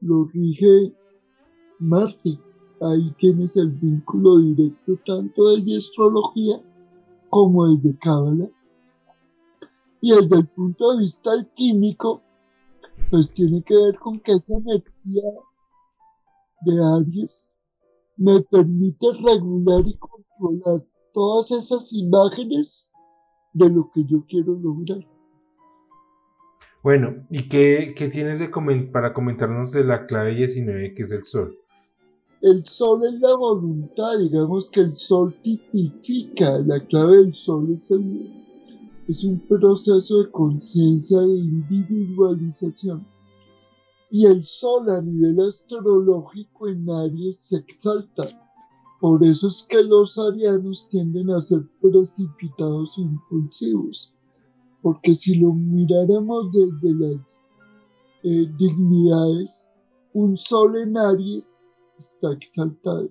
lo 0.00 0.24
rige 0.24 0.94
Marte. 1.78 2.38
Ahí 2.80 3.14
tienes 3.18 3.56
el 3.56 3.70
vínculo 3.70 4.38
directo 4.38 4.98
tanto 5.04 5.54
de 5.56 5.76
astrología 5.76 6.62
como 7.28 7.66
el 7.66 7.80
de 7.80 7.96
Cábala. 7.98 8.48
Y 10.00 10.14
desde 10.14 10.36
el 10.36 10.48
punto 10.48 10.92
de 10.92 10.98
vista 10.98 11.30
químico, 11.54 12.22
pues 13.10 13.32
tiene 13.32 13.62
que 13.62 13.76
ver 13.76 13.98
con 13.98 14.20
que 14.20 14.32
esa 14.32 14.56
energía 14.56 15.30
de 16.62 16.84
Aries 16.96 17.50
me 18.16 18.40
permite 18.42 19.06
regular 19.24 19.86
y 19.86 19.96
controlar 19.98 20.86
todas 21.12 21.50
esas 21.50 21.92
imágenes 21.92 22.88
de 23.52 23.68
lo 23.70 23.90
que 23.92 24.04
yo 24.04 24.24
quiero 24.28 24.54
lograr. 24.54 25.06
Bueno, 26.82 27.26
¿y 27.30 27.48
qué, 27.48 27.94
tienes 28.10 28.38
de 28.38 28.48
para 28.90 29.12
comentarnos 29.12 29.72
de 29.72 29.84
la 29.84 30.06
clave 30.06 30.34
19 30.34 30.94
que 30.94 31.02
es 31.02 31.10
el 31.12 31.24
sol? 31.24 31.58
El 32.40 32.64
sol 32.64 33.02
es 33.06 33.20
la 33.20 33.36
voluntad, 33.36 34.18
digamos 34.18 34.70
que 34.70 34.80
el 34.80 34.96
sol 34.96 35.36
tipifica, 35.42 36.58
la 36.60 36.80
clave 36.86 37.18
del 37.18 37.34
sol 37.34 37.74
es, 37.74 37.90
es 39.10 39.24
un 39.24 39.40
proceso 39.40 40.22
de 40.22 40.30
conciencia 40.30 41.20
de 41.20 41.36
individualización. 41.38 43.06
Y 44.10 44.26
el 44.26 44.44
sol 44.46 44.88
a 44.90 45.00
nivel 45.00 45.40
astrológico 45.40 46.68
en 46.68 46.88
Aries 46.90 47.36
se 47.36 47.58
exalta. 47.58 48.24
Por 49.00 49.24
eso 49.24 49.48
es 49.48 49.62
que 49.68 49.82
los 49.82 50.18
arianos 50.18 50.88
tienden 50.88 51.30
a 51.30 51.40
ser 51.40 51.62
precipitados 51.80 52.98
e 52.98 53.02
impulsivos 53.02 54.14
porque 54.82 55.14
si 55.14 55.34
lo 55.36 55.52
miráramos 55.52 56.52
desde 56.52 56.94
las 56.94 57.46
eh, 58.22 58.46
dignidades, 58.58 59.68
un 60.12 60.36
sol 60.36 60.76
en 60.76 60.96
Aries 60.96 61.66
está 61.98 62.32
exaltado. 62.32 63.10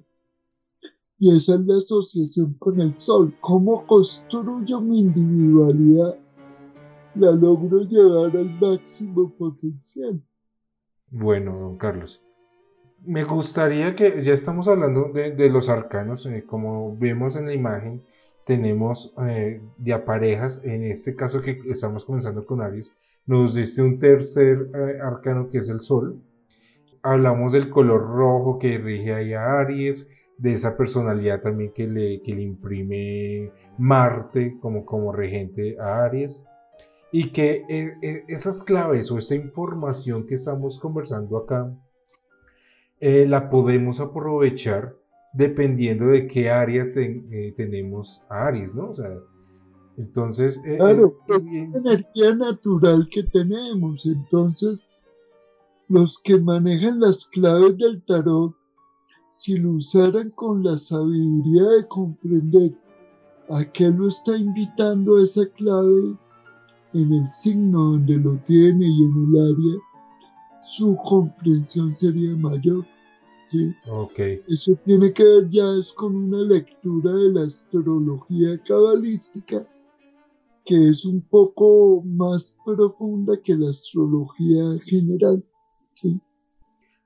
Y 1.19 1.35
esa 1.35 1.55
es 1.55 1.61
la 1.61 1.75
asociación 1.75 2.53
con 2.53 2.79
el 2.79 2.97
sol. 2.97 3.35
¿Cómo 3.41 3.85
construyo 3.85 4.79
mi 4.79 5.01
individualidad? 5.01 6.15
La 7.15 7.31
logro 7.31 7.81
llevar 7.81 8.37
al 8.37 8.57
máximo 8.57 9.29
potencial. 9.37 10.21
Bueno, 11.11 11.59
don 11.59 11.77
Carlos. 11.77 12.21
Me 13.05 13.25
gustaría 13.25 13.95
que, 13.95 14.23
ya 14.23 14.33
estamos 14.33 14.69
hablando 14.69 15.11
de, 15.13 15.49
los 15.49 15.67
arcanos, 15.67 16.25
eh, 16.25 16.45
como 16.45 16.95
vemos 16.97 17.35
en 17.35 17.47
la 17.47 17.53
imagen, 17.53 18.01
tenemos 18.45 19.13
eh, 19.27 19.61
de 19.77 19.93
a 19.93 20.05
parejas, 20.05 20.61
en 20.63 20.83
este 20.83 21.15
caso 21.15 21.41
que 21.41 21.61
estamos 21.67 22.05
comenzando 22.05 22.45
con 22.45 22.61
Aries, 22.61 22.95
nos 23.25 23.55
diste 23.55 23.81
un 23.81 23.99
tercer 23.99 24.69
eh, 24.73 24.99
arcano 25.01 25.49
que 25.49 25.59
es 25.59 25.69
el 25.69 25.81
Sol. 25.81 26.21
Hablamos 27.01 27.53
del 27.53 27.69
color 27.69 28.01
rojo 28.01 28.57
que 28.59 28.77
rige 28.77 29.13
ahí 29.13 29.33
a 29.33 29.59
Aries, 29.59 30.09
de 30.39 30.53
esa 30.53 30.75
personalidad 30.77 31.41
también 31.41 31.71
que 31.73 31.87
le, 31.87 32.21
que 32.21 32.33
le 32.33 32.41
imprime 32.41 33.51
Marte 33.77 34.57
como, 34.59 34.85
como 34.85 35.11
regente 35.11 35.77
a 35.79 36.05
Aries. 36.05 36.43
Y 37.11 37.31
que 37.31 37.63
eh, 37.69 38.23
esas 38.27 38.63
claves 38.63 39.09
o 39.11 39.17
esa 39.17 39.35
información 39.35 40.25
que 40.25 40.35
estamos 40.35 40.79
conversando 40.79 41.37
acá, 41.37 41.71
la 43.01 43.49
podemos 43.49 43.99
aprovechar 44.01 44.93
dependiendo 45.33 46.07
de 46.07 46.27
qué 46.27 46.49
área 46.49 46.85
eh, 46.95 47.53
tenemos 47.55 48.21
a 48.29 48.47
Aries, 48.47 48.73
¿no? 48.73 48.91
O 48.91 48.95
sea, 48.95 49.17
entonces... 49.97 50.59
Eh, 50.65 50.77
claro, 50.77 51.17
eh, 51.29 51.33
es 51.35 51.75
energía 51.75 52.35
natural 52.35 53.07
que 53.11 53.23
tenemos, 53.23 54.05
entonces 54.05 54.97
los 55.87 56.19
que 56.19 56.39
manejan 56.39 56.99
las 56.99 57.25
claves 57.25 57.77
del 57.77 58.03
tarot, 58.05 58.55
si 59.31 59.57
lo 59.57 59.71
usaran 59.71 60.31
con 60.31 60.63
la 60.63 60.77
sabiduría 60.77 61.63
de 61.63 61.87
comprender 61.87 62.73
a 63.49 63.63
qué 63.65 63.89
lo 63.89 64.07
está 64.07 64.37
invitando 64.37 65.19
esa 65.19 65.45
clave 65.47 66.15
en 66.93 67.13
el 67.13 67.31
signo 67.31 67.91
donde 67.91 68.17
lo 68.17 68.37
tiene 68.45 68.87
y 68.87 69.03
en 69.03 69.35
el 69.35 69.41
área, 69.41 69.81
su 70.63 70.95
comprensión 71.05 71.95
sería 71.95 72.35
mayor. 72.35 72.85
¿sí? 73.47 73.73
Eso 74.47 74.75
tiene 74.83 75.13
que 75.13 75.23
ver 75.23 75.49
ya 75.49 75.75
es 75.79 75.91
con 75.93 76.15
una 76.15 76.41
lectura 76.41 77.13
de 77.13 77.31
la 77.31 77.43
astrología 77.43 78.61
cabalística 78.63 79.65
que 80.65 80.89
es 80.89 81.05
un 81.05 81.21
poco 81.21 82.03
más 82.05 82.55
profunda 82.63 83.39
que 83.41 83.55
la 83.55 83.69
astrología 83.69 84.79
general. 84.85 85.43
¿sí? 85.95 86.19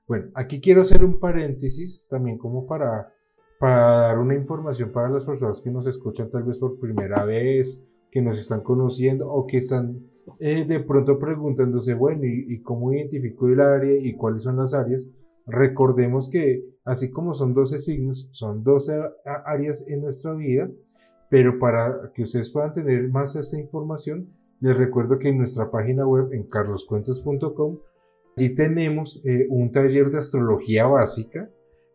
Bueno, 0.06 0.30
aquí 0.34 0.60
quiero 0.60 0.82
hacer 0.82 1.04
un 1.04 1.18
paréntesis 1.18 2.06
también 2.08 2.36
como 2.36 2.66
para, 2.66 3.12
para 3.58 4.02
dar 4.02 4.18
una 4.18 4.34
información 4.34 4.92
para 4.92 5.08
las 5.08 5.24
personas 5.24 5.62
que 5.62 5.70
nos 5.70 5.86
escuchan 5.86 6.30
tal 6.30 6.42
vez 6.42 6.58
por 6.58 6.78
primera 6.78 7.24
vez, 7.24 7.82
que 8.10 8.20
nos 8.20 8.38
están 8.38 8.60
conociendo 8.60 9.30
o 9.30 9.46
que 9.46 9.58
están 9.58 9.98
eh, 10.38 10.64
de 10.64 10.80
pronto 10.80 11.18
preguntándose, 11.18 11.94
bueno, 11.94 12.24
¿y, 12.24 12.54
¿y, 12.54 12.62
cómo 12.62 12.92
identifico 12.92 13.48
el 13.48 13.60
área 13.60 13.96
y 13.98 14.14
cuáles 14.14 14.42
son 14.42 14.56
las 14.56 14.74
áreas? 14.74 15.06
Recordemos 15.46 16.30
que 16.30 16.64
así 16.84 17.10
como 17.10 17.34
son 17.34 17.54
12 17.54 17.78
signos, 17.78 18.28
son 18.32 18.62
12 18.62 19.00
áreas 19.44 19.86
en 19.88 20.02
nuestra 20.02 20.34
vida, 20.34 20.70
pero 21.28 21.58
para 21.58 22.12
que 22.14 22.22
ustedes 22.22 22.50
puedan 22.50 22.74
tener 22.74 23.08
más 23.08 23.36
esta 23.36 23.58
información, 23.58 24.28
les 24.60 24.76
recuerdo 24.76 25.18
que 25.18 25.28
en 25.28 25.38
nuestra 25.38 25.70
página 25.70 26.06
web 26.06 26.32
en 26.32 26.44
carloscuentos.com 26.44 27.78
allí 28.36 28.54
tenemos 28.54 29.20
eh, 29.24 29.46
un 29.48 29.70
taller 29.72 30.10
de 30.10 30.18
astrología 30.18 30.86
básica 30.86 31.48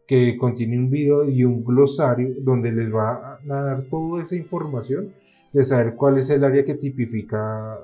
que 0.07 0.37
contiene 0.37 0.77
un 0.77 0.89
video 0.89 1.29
y 1.29 1.43
un 1.43 1.63
glosario 1.63 2.33
donde 2.39 2.71
les 2.71 2.93
va 2.93 3.35
a 3.35 3.39
dar 3.45 3.83
toda 3.83 4.23
esa 4.23 4.35
información 4.35 5.13
de 5.53 5.63
saber 5.63 5.95
cuál 5.95 6.17
es 6.17 6.29
el 6.29 6.43
área 6.43 6.63
que 6.63 6.75
tipifica 6.75 7.77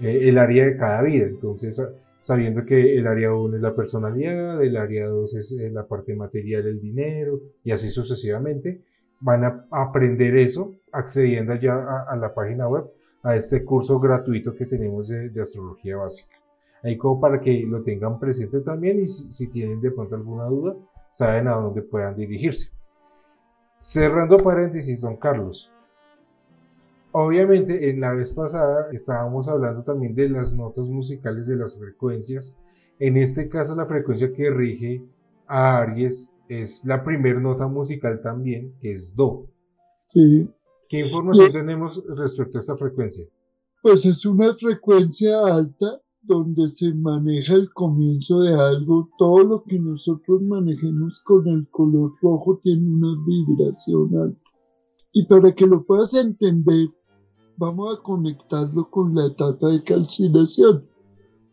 eh, 0.00 0.28
el 0.28 0.38
área 0.38 0.66
de 0.66 0.76
cada 0.76 1.02
vida. 1.02 1.26
Entonces, 1.26 1.80
sabiendo 2.20 2.64
que 2.64 2.96
el 2.96 3.06
área 3.06 3.34
1 3.34 3.56
es 3.56 3.62
la 3.62 3.74
personalidad, 3.74 4.62
el 4.62 4.76
área 4.76 5.08
2 5.08 5.34
es 5.34 5.52
eh, 5.52 5.70
la 5.70 5.86
parte 5.86 6.14
material, 6.14 6.66
el 6.66 6.80
dinero, 6.80 7.40
y 7.64 7.72
así 7.72 7.90
sucesivamente. 7.90 8.82
Van 9.20 9.44
a 9.44 9.66
aprender 9.70 10.36
eso 10.36 10.74
accediendo 10.92 11.54
ya 11.54 12.04
a, 12.08 12.16
la 12.16 12.32
página 12.32 12.68
web, 12.68 12.84
a 13.22 13.36
este 13.36 13.64
curso 13.64 14.00
gratuito 14.00 14.54
que 14.54 14.64
tenemos 14.64 15.08
de, 15.08 15.30
astrología 15.40 15.98
básica. 15.98 16.34
Ahí 16.82 16.96
como 16.96 17.20
para 17.20 17.40
que 17.40 17.64
lo 17.66 17.82
tengan 17.82 18.18
presente 18.18 18.60
también 18.60 19.00
y 19.00 19.08
si, 19.08 19.48
tienen 19.48 19.80
de 19.80 19.90
pronto 19.90 20.14
alguna 20.14 20.44
duda, 20.44 20.76
saben 21.10 21.48
a 21.48 21.56
dónde 21.56 21.82
puedan 21.82 22.16
dirigirse. 22.16 22.70
Cerrando 23.78 24.38
paréntesis, 24.38 25.00
don 25.00 25.16
Carlos, 25.16 25.72
Obviamente, 27.12 27.90
en 27.90 28.00
la 28.00 28.12
vez 28.12 28.32
pasada 28.32 28.88
estábamos 28.92 29.48
hablando 29.48 29.82
también 29.82 30.14
de 30.14 30.28
las 30.28 30.54
notas 30.54 30.88
musicales 30.88 31.48
de 31.48 31.56
las 31.56 31.76
frecuencias. 31.76 32.56
En 33.00 33.16
este 33.16 33.48
caso, 33.48 33.74
la 33.74 33.86
frecuencia 33.86 34.32
que 34.32 34.48
rige 34.50 35.02
a 35.48 35.78
Aries 35.78 36.32
es 36.48 36.84
la 36.84 37.02
primera 37.02 37.40
nota 37.40 37.66
musical 37.66 38.20
también, 38.22 38.74
que 38.80 38.92
es 38.92 39.14
Do. 39.16 39.48
Sí. 40.06 40.48
¿Qué 40.88 41.00
información 41.00 41.52
tenemos 41.52 42.02
respecto 42.16 42.58
a 42.58 42.60
esta 42.60 42.76
frecuencia? 42.76 43.24
Pues 43.82 44.04
es 44.04 44.24
una 44.24 44.54
frecuencia 44.54 45.40
alta 45.46 46.00
donde 46.22 46.68
se 46.68 46.92
maneja 46.94 47.54
el 47.54 47.72
comienzo 47.72 48.40
de 48.40 48.54
algo. 48.54 49.08
Todo 49.18 49.38
lo 49.40 49.64
que 49.64 49.78
nosotros 49.78 50.42
manejemos 50.42 51.20
con 51.22 51.46
el 51.48 51.68
color 51.68 52.12
rojo 52.20 52.60
tiene 52.62 52.88
una 52.88 53.16
vibración 53.26 54.16
alta. 54.16 54.50
Y 55.12 55.26
para 55.26 55.54
que 55.54 55.66
lo 55.66 55.84
puedas 55.84 56.14
entender, 56.14 56.88
vamos 57.56 57.98
a 57.98 58.02
conectarlo 58.02 58.88
con 58.90 59.14
la 59.14 59.26
etapa 59.26 59.68
de 59.68 59.82
calcinación, 59.82 60.84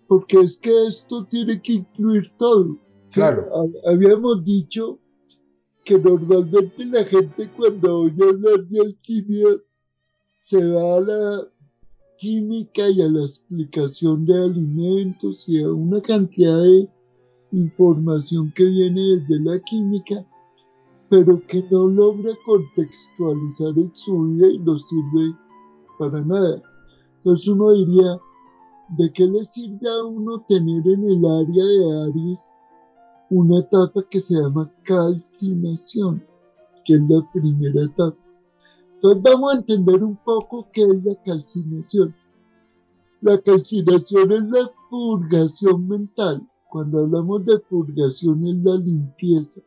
porque 0.08 0.42
es 0.42 0.58
que 0.60 0.86
esto 0.86 1.26
tiene 1.26 1.62
que 1.62 1.74
incluir 1.74 2.32
todo. 2.38 2.78
Claro. 3.12 3.48
Habíamos 3.86 4.44
dicho 4.44 5.00
que 5.84 5.98
normalmente 5.98 6.86
la 6.86 7.04
gente 7.04 7.50
cuando 7.56 8.00
oye 8.00 8.30
hablar 8.30 8.68
de 8.68 8.82
alquimia 8.82 9.48
se 10.36 10.64
va 10.72 10.98
a 10.98 11.00
la 11.00 11.48
química 12.18 12.90
y 12.90 13.02
a 13.02 13.08
la 13.08 13.22
explicación 13.22 14.26
de 14.26 14.38
alimentos 14.38 15.48
y 15.48 15.62
a 15.62 15.72
una 15.72 16.02
cantidad 16.02 16.62
de 16.62 16.90
información 17.52 18.52
que 18.56 18.66
viene 18.66 19.02
desde 19.02 19.40
la 19.40 19.60
química, 19.60 20.26
pero 21.10 21.42
que 21.48 21.64
no 21.72 21.88
logra 21.88 22.34
contextualizar 22.46 23.78
en 23.78 23.92
su 23.94 24.24
vida 24.24 24.48
y 24.48 24.60
nos 24.60 24.88
sirve 24.88 25.36
para 25.98 26.22
nada. 26.22 26.62
Entonces 27.18 27.48
uno 27.48 27.72
diría, 27.72 28.20
¿de 28.98 29.12
qué 29.14 29.26
le 29.26 29.46
sirve 29.46 29.90
a 29.90 30.04
uno 30.04 30.44
tener 30.48 30.88
en 30.88 31.10
el 31.10 31.26
área 31.26 31.66
de 31.66 32.10
Aries 32.10 32.60
una 33.30 33.60
etapa 33.60 34.04
que 34.10 34.22
se 34.22 34.36
llama 34.36 34.72
calcinación, 34.84 36.24
que 36.86 36.96
es 36.96 37.02
la 37.10 37.26
primera 37.32 37.84
etapa? 37.84 38.26
Entonces 38.98 39.24
vamos 39.24 39.54
a 39.54 39.58
entender 39.58 40.04
un 40.04 40.18
poco 40.18 40.68
qué 40.74 40.82
es 40.82 41.04
la 41.04 41.16
calcinación. 41.24 42.16
La 43.22 43.38
calcinación 43.38 44.32
es 44.32 44.44
la 44.50 44.72
purgación 44.89 45.88
mental. 45.88 46.48
Cuando 46.70 47.00
hablamos 47.00 47.46
de 47.46 47.60
purgación 47.60 48.44
es 48.44 48.56
la 48.63 48.75
limpieza. 48.75 49.62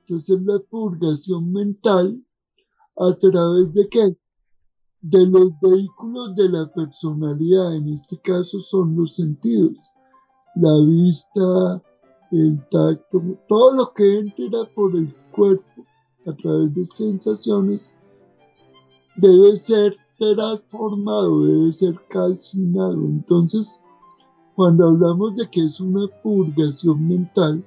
Entonces 0.00 0.42
la 0.42 0.58
purgación 0.58 1.52
mental 1.52 2.24
a 2.96 3.14
través 3.14 3.72
de 3.74 3.88
qué? 3.88 4.16
de 5.02 5.26
los 5.26 5.52
vehículos 5.60 6.34
de 6.34 6.48
la 6.48 6.70
personalidad, 6.72 7.74
en 7.74 7.88
este 7.88 8.18
caso 8.18 8.60
son 8.60 8.96
los 8.96 9.16
sentidos, 9.16 9.92
la 10.56 10.76
vista, 10.84 11.82
el 12.30 12.58
tacto, 12.70 13.22
todo 13.48 13.76
lo 13.76 13.92
que 13.94 14.18
entra 14.18 14.64
por 14.74 14.94
el 14.94 15.14
cuerpo 15.32 15.86
a 16.26 16.34
través 16.36 16.74
de 16.74 16.84
sensaciones 16.84 17.94
debe 19.20 19.56
ser 19.56 19.96
transformado, 20.18 21.44
debe 21.44 21.72
ser 21.72 21.94
calcinado. 22.08 22.94
Entonces, 22.94 23.82
cuando 24.54 24.88
hablamos 24.88 25.36
de 25.36 25.48
que 25.50 25.64
es 25.64 25.80
una 25.80 26.06
purgación 26.22 27.06
mental, 27.06 27.64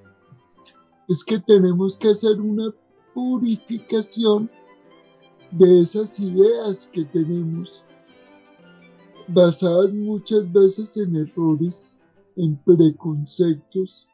es 1.10 1.24
que 1.24 1.40
tenemos 1.40 1.98
que 1.98 2.10
hacer 2.10 2.40
una 2.40 2.74
purificación 3.14 4.50
de 5.52 5.82
esas 5.82 6.20
ideas 6.20 6.88
que 6.88 7.06
tenemos, 7.06 7.84
basadas 9.28 9.94
muchas 9.94 10.52
veces 10.52 10.98
en 10.98 11.16
errores, 11.16 11.98
en 12.36 12.56
preconceptos, 12.58 14.08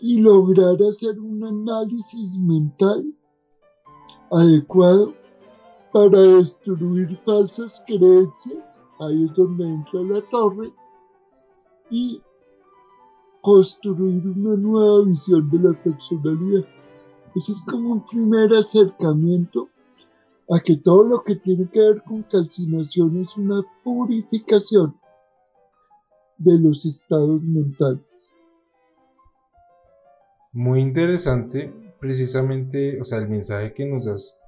y 0.00 0.20
lograr 0.20 0.82
hacer 0.82 1.18
un 1.20 1.44
análisis 1.44 2.38
mental 2.38 3.04
adecuado 4.30 5.14
para 5.94 6.20
destruir 6.20 7.16
falsas 7.24 7.84
creencias, 7.86 8.82
ahí 8.98 9.26
es 9.26 9.34
donde 9.36 9.64
entra 9.64 10.02
la 10.02 10.20
torre, 10.28 10.72
y 11.88 12.20
construir 13.40 14.26
una 14.26 14.56
nueva 14.56 15.04
visión 15.04 15.48
de 15.50 15.58
la 15.60 15.84
personalidad. 15.84 16.64
Ese 17.36 17.52
es 17.52 17.64
como 17.70 17.92
un 17.92 18.06
primer 18.06 18.52
acercamiento 18.54 19.68
a 20.50 20.58
que 20.58 20.78
todo 20.78 21.04
lo 21.04 21.22
que 21.22 21.36
tiene 21.36 21.68
que 21.70 21.78
ver 21.78 22.02
con 22.02 22.24
calcinación 22.24 23.20
es 23.20 23.36
una 23.36 23.62
purificación 23.84 24.98
de 26.38 26.58
los 26.58 26.84
estados 26.86 27.40
mentales. 27.40 28.32
Muy 30.52 30.80
interesante, 30.80 31.72
precisamente, 32.00 33.00
o 33.00 33.04
sea, 33.04 33.18
el 33.18 33.28
mensaje 33.28 33.72
que 33.72 33.86
nos 33.86 34.08
has 34.08 34.40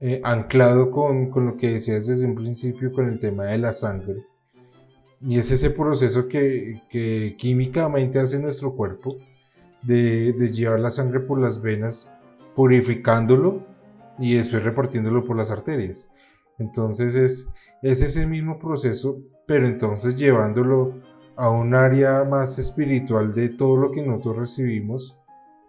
eh, 0.00 0.20
anclado 0.24 0.90
con, 0.90 1.30
lo 1.34 1.56
que 1.56 1.72
decías 1.72 2.06
desde 2.06 2.26
un 2.26 2.34
principio 2.34 2.92
con 2.92 3.08
el 3.08 3.18
tema 3.18 3.46
de 3.46 3.58
la 3.58 3.72
sangre. 3.72 4.24
Y 5.20 5.38
es 5.38 5.50
ese 5.50 5.70
proceso 5.70 6.28
que, 6.28 6.80
químicamente 7.36 8.20
hace 8.20 8.38
nuestro 8.38 8.74
cuerpo 8.74 9.16
de, 9.82 10.32
de, 10.32 10.52
llevar 10.52 10.80
la 10.80 10.90
sangre 10.90 11.20
por 11.20 11.40
las 11.40 11.60
venas, 11.60 12.12
purificándolo 12.54 13.64
y 14.18 14.34
después 14.34 14.64
repartiéndolo 14.64 15.24
por 15.24 15.36
las 15.36 15.50
arterias. 15.50 16.10
Entonces 16.58 17.14
es, 17.14 17.48
es 17.82 18.02
ese 18.02 18.26
mismo 18.26 18.58
proceso, 18.58 19.18
pero 19.46 19.66
entonces 19.66 20.16
llevándolo 20.16 20.94
a 21.36 21.50
un 21.50 21.74
área 21.74 22.24
más 22.24 22.58
espiritual 22.58 23.32
de 23.34 23.50
todo 23.50 23.76
lo 23.76 23.92
que 23.92 24.02
nosotros 24.02 24.36
recibimos 24.38 25.20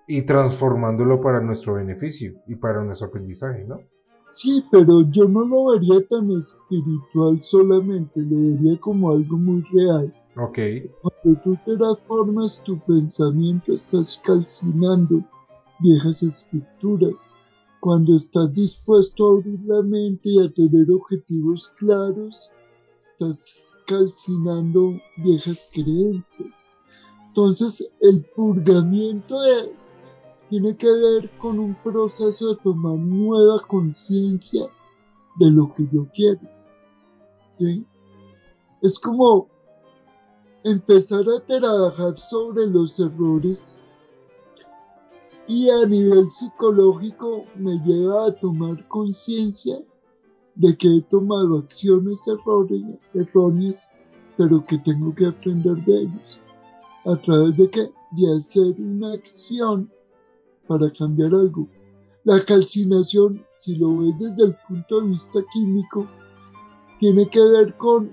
y 0.08 0.24
transformándolo 0.24 1.22
para 1.22 1.42
nuestro 1.42 1.76
beneficio 1.76 2.34
y 2.48 2.56
para 2.56 2.84
nuestro 2.84 3.08
aprendizaje, 3.08 3.66
¿no? 3.66 3.80
Sí, 4.30 4.64
pero 4.72 5.02
yo 5.10 5.28
no 5.28 5.44
lo 5.44 5.66
vería 5.72 6.06
tan 6.08 6.32
espiritual 6.32 7.42
solamente, 7.44 8.22
lo 8.22 8.38
vería 8.38 8.80
como 8.80 9.12
algo 9.12 9.38
muy 9.38 9.64
real. 9.74 10.14
Ok. 10.38 10.58
Cuando 11.02 11.42
tú 11.44 11.58
transformas 11.66 12.64
tu 12.64 12.80
pensamiento, 12.80 13.74
estás 13.74 14.22
calcinando 14.24 15.24
viejas 15.80 16.24
estructuras. 16.24 17.32
Cuando 17.80 18.16
estás 18.16 18.54
dispuesto 18.54 19.26
a 19.28 19.32
abrir 19.32 19.60
la 19.66 19.82
mente 19.82 20.30
y 20.30 20.40
a 20.40 20.52
tener 20.52 20.92
objetivos 20.92 21.70
claros, 21.78 22.50
estás 23.00 23.78
calcinando 23.88 25.00
viejas 25.18 25.70
creencias. 25.74 26.54
Entonces, 27.30 27.92
el 28.02 28.24
purgamiento 28.36 29.42
de, 29.42 29.72
tiene 30.50 30.76
que 30.76 30.92
ver 30.92 31.30
con 31.38 31.60
un 31.60 31.76
proceso 31.76 32.50
de 32.50 32.62
tomar 32.64 32.98
nueva 32.98 33.62
conciencia 33.68 34.64
de 35.38 35.52
lo 35.52 35.74
que 35.74 35.88
yo 35.92 36.08
quiero. 36.14 36.42
Es 38.82 38.98
como 38.98 39.48
empezar 40.64 41.26
a 41.30 41.46
trabajar 41.46 42.18
sobre 42.18 42.66
los 42.68 43.00
errores 43.00 43.80
y 45.48 45.70
a 45.70 45.86
nivel 45.86 46.32
psicológico 46.32 47.46
me 47.56 47.78
lleva 47.80 48.28
a 48.28 48.32
tomar 48.34 48.88
conciencia 48.88 49.80
de 50.56 50.76
que 50.78 50.98
he 50.98 51.02
tomado 51.04 51.60
acciones 51.60 52.28
erróneas, 53.14 53.92
pero 54.38 54.66
que 54.66 54.78
tengo 54.80 55.14
que 55.14 55.28
aprender 55.28 55.76
de 55.86 56.02
ellos. 56.02 56.40
¿A 57.06 57.16
través 57.18 57.56
de 57.58 57.70
qué? 57.70 57.92
De 58.12 58.36
hacer 58.36 58.76
una 58.80 59.14
acción 59.14 59.92
para 60.70 60.92
cambiar 60.92 61.34
algo. 61.34 61.68
La 62.26 62.40
calcinación, 62.42 63.44
si 63.58 63.76
lo 63.76 63.98
ves 63.98 64.20
desde 64.20 64.44
el 64.44 64.56
punto 64.68 65.02
de 65.02 65.08
vista 65.08 65.40
químico, 65.52 66.08
tiene 67.00 67.28
que 67.28 67.42
ver 67.42 67.76
con 67.76 68.12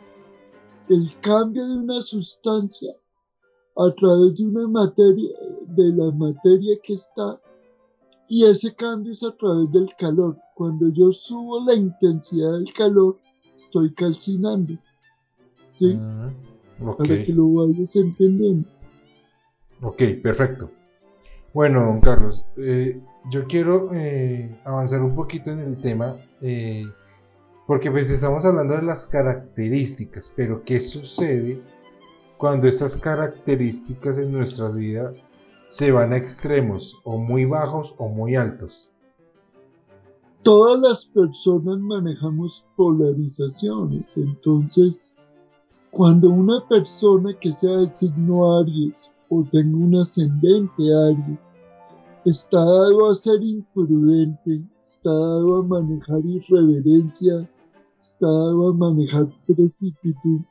el 0.89 1.13
cambio 1.21 1.69
de 1.69 1.75
una 1.77 2.01
sustancia 2.01 2.93
a 3.77 3.91
través 3.91 4.37
de 4.37 4.47
una 4.47 4.67
materia, 4.69 5.29
de 5.67 5.93
la 5.93 6.11
materia 6.13 6.79
que 6.83 6.95
está, 6.95 7.39
y 8.27 8.47
ese 8.47 8.75
cambio 8.75 9.13
es 9.13 9.23
a 9.23 9.37
través 9.37 9.71
del 9.73 9.91
calor. 9.99 10.39
Cuando 10.55 10.89
yo 10.89 11.13
subo 11.13 11.63
la 11.63 11.75
intensidad 11.75 12.53
del 12.53 12.73
calor, 12.73 13.19
estoy 13.59 13.93
calcinando. 13.93 14.79
¿Sí? 15.75 15.99
Ah, 16.01 16.33
para 16.97 17.23
que 17.23 17.33
lo 17.35 17.53
vayas 17.53 17.95
entendiendo. 17.97 18.67
Ok, 19.83 20.03
perfecto. 20.23 20.71
Bueno, 21.57 21.87
don 21.87 22.01
Carlos, 22.03 22.45
eh, 22.59 23.01
yo 23.31 23.47
quiero 23.47 23.89
eh, 23.95 24.61
avanzar 24.67 25.01
un 25.01 25.15
poquito 25.15 25.51
en 25.51 25.61
el 25.61 25.81
tema, 25.81 26.19
eh, 26.43 26.85
porque 27.67 27.91
pues 27.91 28.11
estamos 28.11 28.45
hablando 28.45 28.75
de 28.75 28.83
las 28.83 29.07
características, 29.07 30.31
pero 30.37 30.63
¿qué 30.65 30.81
sucede 30.81 31.63
cuando 32.37 32.69
esas 32.69 32.99
características 32.99 34.19
en 34.19 34.33
nuestras 34.33 34.77
vidas 34.77 35.15
se 35.69 35.93
van 35.93 36.13
a 36.13 36.19
extremos, 36.19 37.01
o 37.05 37.17
muy 37.17 37.47
bajos 37.47 37.95
o 37.97 38.11
muy 38.11 38.37
altos? 38.37 38.91
Todas 40.43 40.79
las 40.79 41.07
personas 41.07 41.79
manejamos 41.79 42.67
polarizaciones, 42.77 44.15
entonces 44.19 45.17
cuando 45.91 46.29
una 46.29 46.61
persona 46.69 47.35
que 47.41 47.51
sea 47.55 47.79
de 47.79 47.89
signo 47.89 48.59
Aries 48.59 49.11
o 49.29 49.45
tengo 49.51 49.79
un 49.79 49.97
ascendente 49.97 50.83
Aries, 50.95 51.53
está 52.25 52.59
dado 52.59 53.11
a 53.11 53.15
ser 53.15 53.43
imprudente, 53.43 54.63
está 54.85 55.11
dado 55.11 55.57
a 55.57 55.63
manejar 55.63 56.25
irreverencia, 56.25 57.49
está 58.01 58.27
dado 58.27 58.71
a 58.71 58.73
manejar 58.75 59.29
precipitú, 59.47 60.45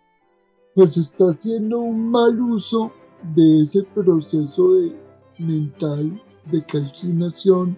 pues 0.73 0.97
está 0.97 1.25
haciendo 1.25 1.79
un 1.79 2.11
mal 2.11 2.39
uso 2.39 2.91
de 3.35 3.61
ese 3.61 3.83
proceso 3.83 4.73
de 4.73 4.95
mental 5.39 6.21
de 6.51 6.63
calcinación, 6.65 7.77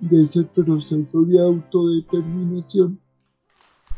de 0.00 0.22
ese 0.22 0.44
proceso 0.44 1.22
de 1.22 1.40
autodeterminación 1.40 2.98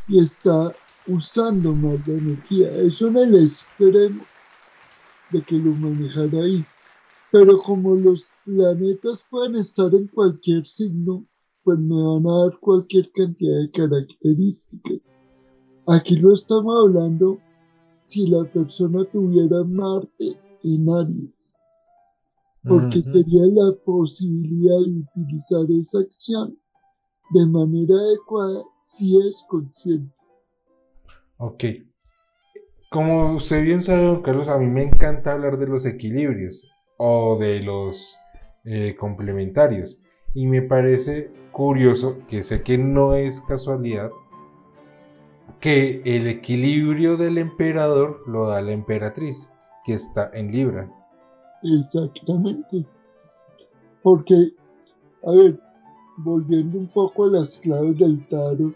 y 0.09 0.19
está 0.21 0.73
usando 1.07 1.73
más 1.75 2.07
la 2.07 2.15
energía. 2.15 2.71
Eso 2.73 3.09
en 3.09 3.17
el 3.17 3.45
extremo 3.45 4.23
de 5.33 5.43
que 5.43 5.57
lo 5.57 5.73
manejara 5.73 6.39
ahí. 6.39 6.65
Pero 7.31 7.57
como 7.59 7.95
los 7.95 8.31
planetas 8.45 9.25
pueden 9.31 9.57
estar 9.57 9.95
en 9.95 10.07
cualquier 10.09 10.67
signo, 10.67 11.27
pues 11.65 11.79
me 11.79 11.95
van 11.95 12.27
a 12.27 12.45
dar 12.45 12.59
cualquier 12.61 13.11
cantidad 13.13 13.61
de 13.61 13.71
características. 13.71 15.19
Aquí 15.87 16.17
lo 16.17 16.35
estamos 16.35 16.85
hablando 16.85 17.39
si 18.01 18.27
la 18.27 18.45
persona 18.45 19.05
tuviera 19.07 19.65
Marte 19.65 20.37
en 20.63 20.89
Aries, 20.89 21.55
porque 22.63 23.01
sería 23.01 23.47
la 23.47 23.73
posibilidad 23.85 24.79
de 24.79 25.05
utilizar 25.17 25.65
esa 25.71 26.01
acción 26.01 26.59
de 27.31 27.47
manera 27.47 27.95
adecuada 27.95 28.63
si 28.85 29.19
es 29.27 29.43
consciente. 29.49 30.15
Ok, 31.39 31.65
como 32.93 33.33
usted 33.37 33.63
bien 33.65 33.81
sabe, 33.81 34.03
don 34.03 34.23
Carlos, 34.23 34.49
a 34.49 34.59
mí 34.59 34.67
me 34.67 34.83
encanta 34.83 35.33
hablar 35.33 35.59
de 35.59 35.67
los 35.67 35.87
equilibrios 35.87 36.71
o 36.99 37.39
de 37.39 37.61
los 37.61 38.17
eh, 38.65 38.95
complementarios. 38.99 40.01
Y 40.35 40.47
me 40.47 40.63
parece 40.63 41.31
curioso, 41.51 42.19
que 42.29 42.43
sé 42.43 42.63
que 42.63 42.79
no 42.79 43.15
es 43.15 43.41
casualidad, 43.41 44.11
que 45.59 46.03
el 46.05 46.27
equilibrio 46.27 47.17
del 47.17 47.39
emperador 47.39 48.23
lo 48.27 48.49
da 48.49 48.61
la 48.61 48.73
emperatriz, 48.73 49.51
que 49.85 49.95
está 49.95 50.31
en 50.35 50.53
Libra. 50.53 50.91
Exactamente. 51.63 52.85
Porque, 54.03 54.53
a 55.25 55.31
ver, 55.31 55.59
volviendo 56.19 56.79
un 56.79 56.89
poco 56.89 57.25
a 57.25 57.29
las 57.29 57.57
claves 57.57 57.99
del 57.99 58.27
tarot, 58.29 58.75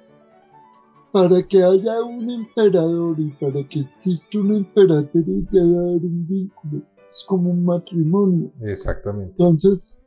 para 1.17 1.43
que 1.49 1.63
haya 1.63 2.05
un 2.05 2.31
emperador 2.31 3.19
y 3.19 3.31
para 3.41 3.67
que 3.71 3.81
exista 3.81 4.39
una 4.39 4.59
emperatriz 4.59 5.25
debe 5.51 5.79
haber 5.79 6.05
un 6.05 6.27
vínculo. 6.29 6.83
Es 7.11 7.25
como 7.27 7.53
un 7.53 7.65
matrimonio. 7.65 8.53
Exactamente. 8.61 9.31
Entonces, 9.31 9.99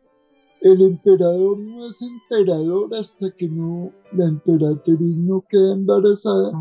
el 0.62 0.80
emperador 0.84 1.58
no 1.58 1.88
es 1.88 2.00
emperador 2.04 2.94
hasta 2.94 3.32
que 3.32 3.48
no 3.48 3.92
la 4.12 4.26
emperatriz 4.28 5.18
no 5.18 5.44
queda 5.50 5.74
embarazada 5.74 6.52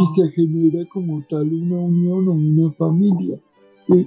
y 0.00 0.06
se 0.06 0.28
genera 0.36 0.88
como 0.92 1.24
tal 1.28 1.52
una 1.52 1.80
unión 1.80 2.28
o 2.28 2.32
una 2.32 2.72
familia, 2.74 3.40
¿sí? 3.82 4.06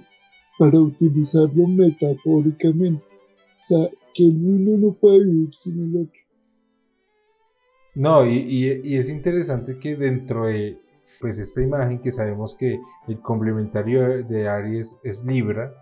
para 0.60 0.80
utilizarlo 0.80 1.68
metafóricamente. 1.68 3.04
O 3.04 3.64
sea, 3.64 3.90
que 4.14 4.24
el 4.24 4.46
uno 4.48 4.78
no 4.78 4.94
puede 4.94 5.26
vivir 5.26 5.54
sin 5.54 5.78
el 5.78 6.04
otro. 6.04 6.23
No, 7.96 8.26
y, 8.26 8.96
es 8.96 9.10
interesante 9.10 9.78
que 9.78 9.96
dentro 9.96 10.46
de 10.46 10.80
pues 11.20 11.40
esta 11.40 11.62
imagen 11.62 12.00
que 12.00 12.12
sabemos 12.12 12.56
que 12.58 12.80
el 13.08 13.20
complementario 13.22 14.24
de 14.24 14.50
Aries 14.50 15.00
es 15.04 15.24
Libra, 15.24 15.74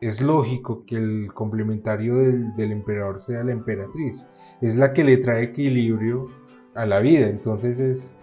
es 0.00 0.20
lógico 0.20 0.84
que 0.86 0.96
el 0.96 1.32
complementario 1.32 2.16
del, 2.16 2.72
emperador 2.72 3.20
sea 3.20 3.44
la 3.44 3.52
emperatriz. 3.52 4.26
Es 4.60 4.76
la 4.76 4.92
que 4.92 5.04
le 5.04 5.18
trae 5.18 5.44
equilibrio 5.44 6.28
a 6.74 6.86
la 6.86 7.00
vida. 7.00 7.26
Entonces 7.28 7.78
es, 7.80 8.16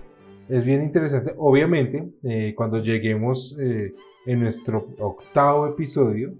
es 0.49 0.65
bien 0.65 0.83
interesante. 0.83 1.33
Obviamente, 1.37 2.11
eh, 2.23 2.53
cuando 2.57 2.79
lleguemos 2.81 3.55
eh, 3.59 3.93
en 4.25 4.39
nuestro 4.41 4.89
octavo 4.97 5.67
episodio, 5.67 6.33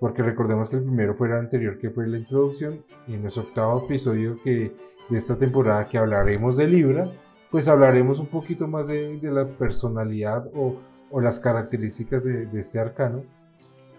porque 0.00 0.22
recordemos 0.22 0.70
que 0.70 0.76
el 0.76 0.84
primero 0.84 1.14
fue 1.14 1.28
el 1.28 1.34
anterior, 1.34 1.78
que 1.78 1.90
fue 1.90 2.06
la 2.08 2.18
introducción, 2.18 2.82
y 3.06 3.14
en 3.14 3.22
nuestro 3.22 3.44
octavo 3.44 3.84
episodio 3.84 4.38
que 4.42 4.72
de 5.08 5.18
esta 5.18 5.38
temporada 5.38 5.86
que 5.86 5.98
hablaremos 5.98 6.56
de 6.56 6.66
Libra, 6.66 7.12
pues 7.50 7.68
hablaremos 7.68 8.18
un 8.18 8.26
poquito 8.26 8.66
más 8.66 8.88
de, 8.88 9.18
la 9.22 9.46
personalidad 9.46 10.48
o, 10.54 10.76
las 11.20 11.40
características 11.40 12.24
de, 12.24 12.48
este 12.58 12.78
arcano. 12.78 13.24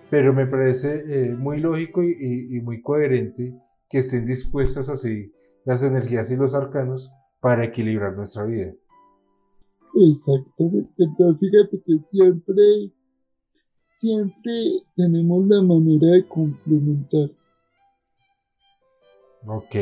Pero 0.09 0.33
me 0.33 0.45
parece 0.45 1.03
eh, 1.07 1.35
muy 1.35 1.59
lógico 1.59 2.03
y, 2.03 2.59
muy 2.61 2.81
coherente 2.81 3.53
que 3.89 3.99
estén 3.99 4.25
dispuestas 4.25 4.89
así 4.89 5.31
las 5.65 5.83
energías 5.83 6.31
y 6.31 6.35
los 6.35 6.53
arcanos 6.53 7.11
para 7.39 7.65
equilibrar 7.65 8.15
nuestra 8.15 8.45
vida. 8.45 8.71
Exactamente. 9.95 10.91
Entonces 10.97 11.39
fíjate 11.39 11.81
que 11.85 11.99
siempre, 11.99 12.91
siempre 13.87 14.53
tenemos 14.95 15.47
la 15.47 15.61
manera 15.63 16.07
de 16.13 16.27
complementar. 16.27 17.31
Ok. 19.47 19.75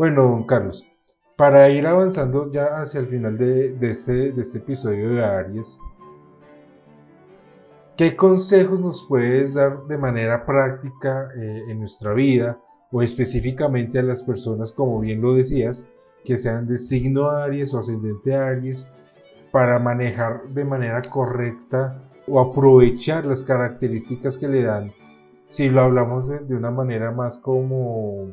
Bueno, 0.00 0.22
don 0.22 0.44
Carlos, 0.44 0.90
para 1.36 1.68
ir 1.68 1.86
avanzando 1.86 2.50
ya 2.50 2.80
hacia 2.80 3.00
el 3.00 3.08
final 3.08 3.36
de, 3.36 3.76
este, 3.82 4.32
de 4.32 4.40
este 4.40 4.56
episodio 4.56 5.10
de 5.10 5.22
Aries, 5.22 5.78
¿qué 7.98 8.16
consejos 8.16 8.80
nos 8.80 9.06
puedes 9.06 9.52
dar 9.56 9.84
de 9.88 9.98
manera 9.98 10.46
práctica 10.46 11.28
eh, 11.36 11.64
en 11.68 11.80
nuestra 11.80 12.14
vida 12.14 12.58
o 12.90 13.02
específicamente 13.02 13.98
a 13.98 14.02
las 14.02 14.22
personas, 14.22 14.72
como 14.72 15.00
bien 15.00 15.20
lo 15.20 15.34
decías, 15.34 15.86
que 16.24 16.38
sean 16.38 16.66
de 16.66 16.78
signo 16.78 17.28
Aries 17.28 17.74
o 17.74 17.80
ascendente 17.80 18.34
Aries, 18.34 18.90
para 19.52 19.78
manejar 19.78 20.48
de 20.48 20.64
manera 20.64 21.02
correcta 21.02 22.02
o 22.26 22.40
aprovechar 22.40 23.26
las 23.26 23.44
características 23.44 24.38
que 24.38 24.48
le 24.48 24.62
dan, 24.62 24.94
si 25.48 25.68
lo 25.68 25.82
hablamos 25.82 26.26
de 26.26 26.56
una 26.56 26.70
manera 26.70 27.10
más 27.10 27.36
como 27.36 28.32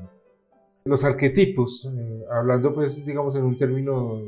los 0.87 1.03
arquetipos, 1.03 1.85
eh, 1.85 2.23
hablando 2.31 2.73
pues 2.73 3.03
digamos 3.05 3.35
en 3.35 3.43
un 3.43 3.57
término 3.57 4.21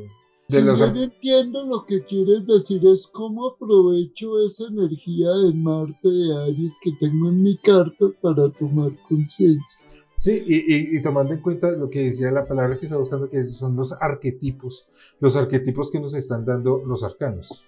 de 0.48 0.62
los... 0.62 0.78
Yo 0.78 0.86
entiendo 0.86 1.64
lo 1.64 1.86
que 1.86 2.02
quieres 2.02 2.46
decir, 2.46 2.84
es 2.86 3.06
cómo 3.06 3.48
aprovecho 3.48 4.44
esa 4.44 4.66
energía 4.68 5.30
de 5.30 5.54
Marte 5.54 6.08
de 6.08 6.42
Aries 6.44 6.78
que 6.82 6.92
tengo 7.00 7.28
en 7.28 7.42
mi 7.42 7.56
carta 7.58 8.06
para 8.20 8.50
tomar 8.52 8.92
conciencia. 9.08 9.84
Sí, 10.20 10.44
y, 10.46 11.00
tomando 11.02 11.32
en 11.32 11.40
cuenta 11.40 11.70
lo 11.70 11.88
que 11.88 12.02
decía 12.02 12.30
la 12.30 12.46
palabra 12.46 12.78
que 12.78 12.84
está 12.84 12.98
buscando, 12.98 13.30
que 13.30 13.42
son 13.46 13.74
los 13.74 13.92
arquetipos, 13.92 14.86
los 15.18 15.34
arquetipos 15.34 15.90
que 15.90 15.98
nos 15.98 16.12
están 16.12 16.44
dando 16.44 16.82
los 16.84 17.02
arcanos. 17.02 17.64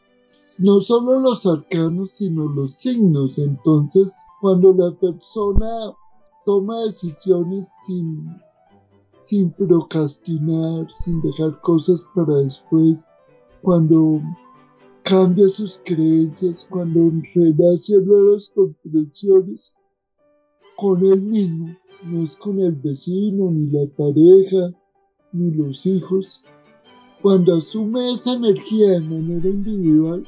No 0.59 0.81
solo 0.81 1.19
los 1.19 1.47
arcanos, 1.47 2.11
sino 2.11 2.45
los 2.45 2.75
signos. 2.75 3.39
Entonces, 3.39 4.15
cuando 4.43 4.75
la 4.75 4.95
persona 5.01 5.95
toma 6.45 6.85
decisiones 6.85 7.71
sin 7.87 8.29
sin 9.23 9.53
procrastinar, 9.53 10.91
sin 10.91 11.23
dejar 11.23 11.61
cosas 11.61 12.05
para 12.15 12.39
después, 12.39 13.15
cuando 13.63 14.21
cambia 15.05 15.49
sus 15.49 15.81
creencias, 15.85 16.67
cuando 16.69 17.13
renace 17.35 17.99
nuevas 17.99 18.53
comprensiones 18.55 19.77
con 20.77 21.05
él 21.07 21.21
mismo, 21.23 21.77
no 22.05 22.25
es 22.25 22.35
con 22.35 22.59
el 22.61 22.73
vecino, 22.73 23.51
ni 23.51 23.71
la 23.71 23.87
pareja, 23.97 24.73
ni 25.33 25.53
los 25.53 25.87
hijos. 25.87 26.45
Cuando 27.23 27.55
asume 27.55 28.13
esa 28.13 28.33
energía 28.33 28.91
de 28.91 29.01
manera 29.01 29.49
individual, 29.49 30.27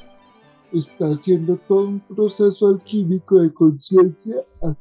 está 0.71 1.07
haciendo 1.09 1.59
todo 1.67 1.87
un 1.87 1.99
proceso 1.99 2.67
alquímico 2.69 3.41
de 3.41 3.53
conciencia 3.53 4.37
a 4.61 4.73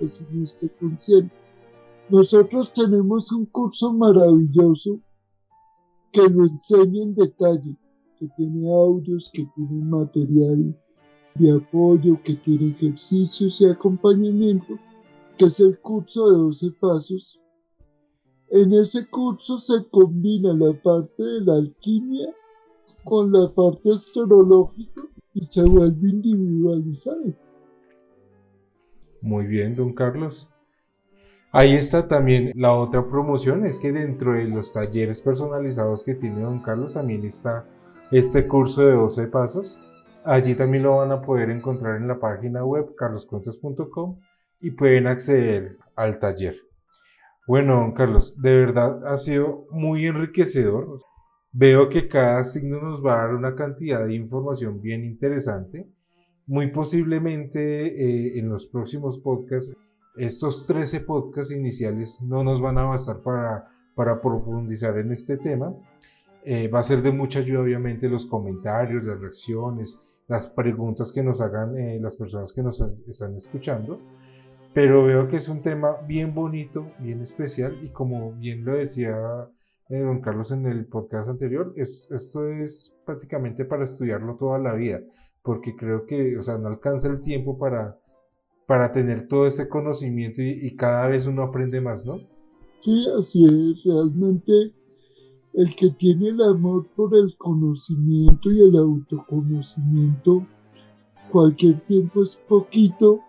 usted 0.00 0.70
consciente. 0.80 1.41
Nosotros 2.08 2.72
tenemos 2.72 3.32
un 3.32 3.46
curso 3.46 3.92
maravilloso 3.92 5.00
que 6.12 6.28
lo 6.28 6.44
enseña 6.44 7.02
en 7.02 7.14
detalle, 7.14 7.76
que 8.18 8.28
tiene 8.36 8.70
audios, 8.70 9.30
que 9.32 9.46
tiene 9.54 9.84
material 9.84 10.76
de 11.36 11.52
apoyo, 11.52 12.20
que 12.22 12.34
tiene 12.34 12.70
ejercicios 12.70 13.60
y 13.60 13.66
acompañamiento, 13.66 14.78
que 15.38 15.46
es 15.46 15.60
el 15.60 15.78
curso 15.78 16.30
de 16.30 16.36
12 16.36 16.70
pasos. 16.72 17.40
En 18.50 18.72
ese 18.74 19.06
curso 19.08 19.58
se 19.58 19.88
combina 19.90 20.52
la 20.52 20.74
parte 20.82 21.22
de 21.22 21.40
la 21.40 21.54
alquimia 21.54 22.34
con 23.04 23.32
la 23.32 23.48
parte 23.54 23.90
astrológica 23.90 25.02
y 25.34 25.42
se 25.42 25.64
vuelve 25.64 26.10
individualizado. 26.10 27.32
Muy 29.22 29.46
bien, 29.46 29.74
don 29.74 29.94
Carlos. 29.94 30.52
Ahí 31.54 31.74
está 31.74 32.08
también 32.08 32.50
la 32.54 32.72
otra 32.72 33.06
promoción, 33.06 33.66
es 33.66 33.78
que 33.78 33.92
dentro 33.92 34.32
de 34.32 34.46
los 34.46 34.72
talleres 34.72 35.20
personalizados 35.20 36.02
que 36.02 36.14
tiene 36.14 36.40
don 36.40 36.62
Carlos 36.62 36.94
también 36.94 37.26
está 37.26 37.66
este 38.10 38.48
curso 38.48 38.86
de 38.86 38.94
12 38.94 39.26
pasos. 39.26 39.78
Allí 40.24 40.54
también 40.54 40.84
lo 40.84 40.96
van 40.96 41.12
a 41.12 41.20
poder 41.20 41.50
encontrar 41.50 41.96
en 41.96 42.08
la 42.08 42.18
página 42.18 42.64
web 42.64 42.94
carloscuentos.com 42.96 44.18
y 44.62 44.70
pueden 44.70 45.06
acceder 45.06 45.76
al 45.94 46.18
taller. 46.18 46.56
Bueno, 47.46 47.80
don 47.80 47.92
Carlos, 47.92 48.40
de 48.40 48.56
verdad 48.56 49.06
ha 49.06 49.18
sido 49.18 49.66
muy 49.70 50.06
enriquecedor. 50.06 51.02
Veo 51.52 51.90
que 51.90 52.08
cada 52.08 52.44
signo 52.44 52.80
nos 52.80 53.04
va 53.04 53.12
a 53.12 53.26
dar 53.26 53.34
una 53.34 53.54
cantidad 53.54 54.06
de 54.06 54.14
información 54.14 54.80
bien 54.80 55.04
interesante. 55.04 55.86
Muy 56.46 56.68
posiblemente 56.68 57.88
eh, 57.88 58.38
en 58.38 58.48
los 58.48 58.64
próximos 58.64 59.18
podcasts 59.18 59.76
estos 60.16 60.66
13 60.66 61.00
podcasts 61.00 61.52
iniciales 61.52 62.20
no 62.22 62.44
nos 62.44 62.60
van 62.60 62.78
a 62.78 62.84
bastar 62.84 63.20
para, 63.20 63.68
para 63.94 64.20
profundizar 64.20 64.98
en 64.98 65.12
este 65.12 65.36
tema. 65.36 65.74
Eh, 66.44 66.68
va 66.68 66.80
a 66.80 66.82
ser 66.82 67.02
de 67.02 67.12
mucha 67.12 67.38
ayuda, 67.38 67.60
obviamente, 67.60 68.08
los 68.08 68.26
comentarios, 68.26 69.04
las 69.04 69.20
reacciones, 69.20 70.00
las 70.28 70.48
preguntas 70.48 71.12
que 71.12 71.22
nos 71.22 71.40
hagan 71.40 71.78
eh, 71.78 71.98
las 72.00 72.16
personas 72.16 72.52
que 72.52 72.62
nos 72.62 72.80
están 73.06 73.36
escuchando. 73.36 74.00
Pero 74.74 75.04
veo 75.04 75.28
que 75.28 75.36
es 75.36 75.48
un 75.48 75.60
tema 75.60 75.96
bien 76.06 76.34
bonito, 76.34 76.90
bien 76.98 77.20
especial 77.20 77.78
y 77.84 77.90
como 77.90 78.32
bien 78.32 78.64
lo 78.64 78.74
decía 78.74 79.14
eh, 79.92 80.00
don 80.00 80.22
Carlos 80.22 80.50
en 80.52 80.64
el 80.64 80.86
podcast 80.86 81.28
anterior, 81.28 81.74
es, 81.76 82.08
esto 82.10 82.48
es 82.48 82.94
prácticamente 83.04 83.66
para 83.66 83.84
estudiarlo 83.84 84.36
toda 84.36 84.58
la 84.58 84.72
vida, 84.72 85.00
porque 85.42 85.76
creo 85.76 86.06
que, 86.06 86.38
o 86.38 86.42
sea, 86.42 86.56
no 86.56 86.68
alcanza 86.68 87.08
el 87.08 87.20
tiempo 87.20 87.58
para, 87.58 87.98
para 88.66 88.92
tener 88.92 89.28
todo 89.28 89.46
ese 89.46 89.68
conocimiento 89.68 90.42
y, 90.42 90.74
cada 90.76 91.06
vez 91.08 91.26
uno 91.26 91.42
aprende 91.42 91.80
más, 91.80 92.06
¿no? 92.06 92.20
Sí, 92.80 93.06
así 93.18 93.44
es, 93.44 93.84
realmente 93.84 94.72
el 95.54 95.76
que 95.76 95.90
tiene 95.90 96.28
el 96.28 96.42
amor 96.42 96.86
por 96.96 97.14
el 97.14 97.36
conocimiento 97.36 98.50
y 98.50 98.60
el 98.60 98.76
autoconocimiento, 98.76 100.46
cualquier 101.30 101.80
tiempo 101.86 102.22
es 102.22 102.36
poquito 102.48 103.20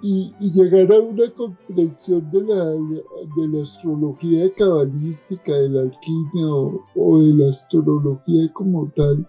y, 0.00 0.32
llegar 0.40 0.92
a 0.92 1.00
una 1.00 1.30
comprensión 1.34 2.30
de 2.30 2.42
la, 2.42 2.64
de 2.70 3.48
la 3.48 3.62
astrología 3.62 4.52
cabalística, 4.54 5.52
de 5.52 5.68
la 5.68 5.80
alquimia 5.82 6.46
o 6.94 7.20
de 7.20 7.34
la 7.34 7.50
astrología 7.50 8.52
como 8.52 8.90
tal, 8.94 9.28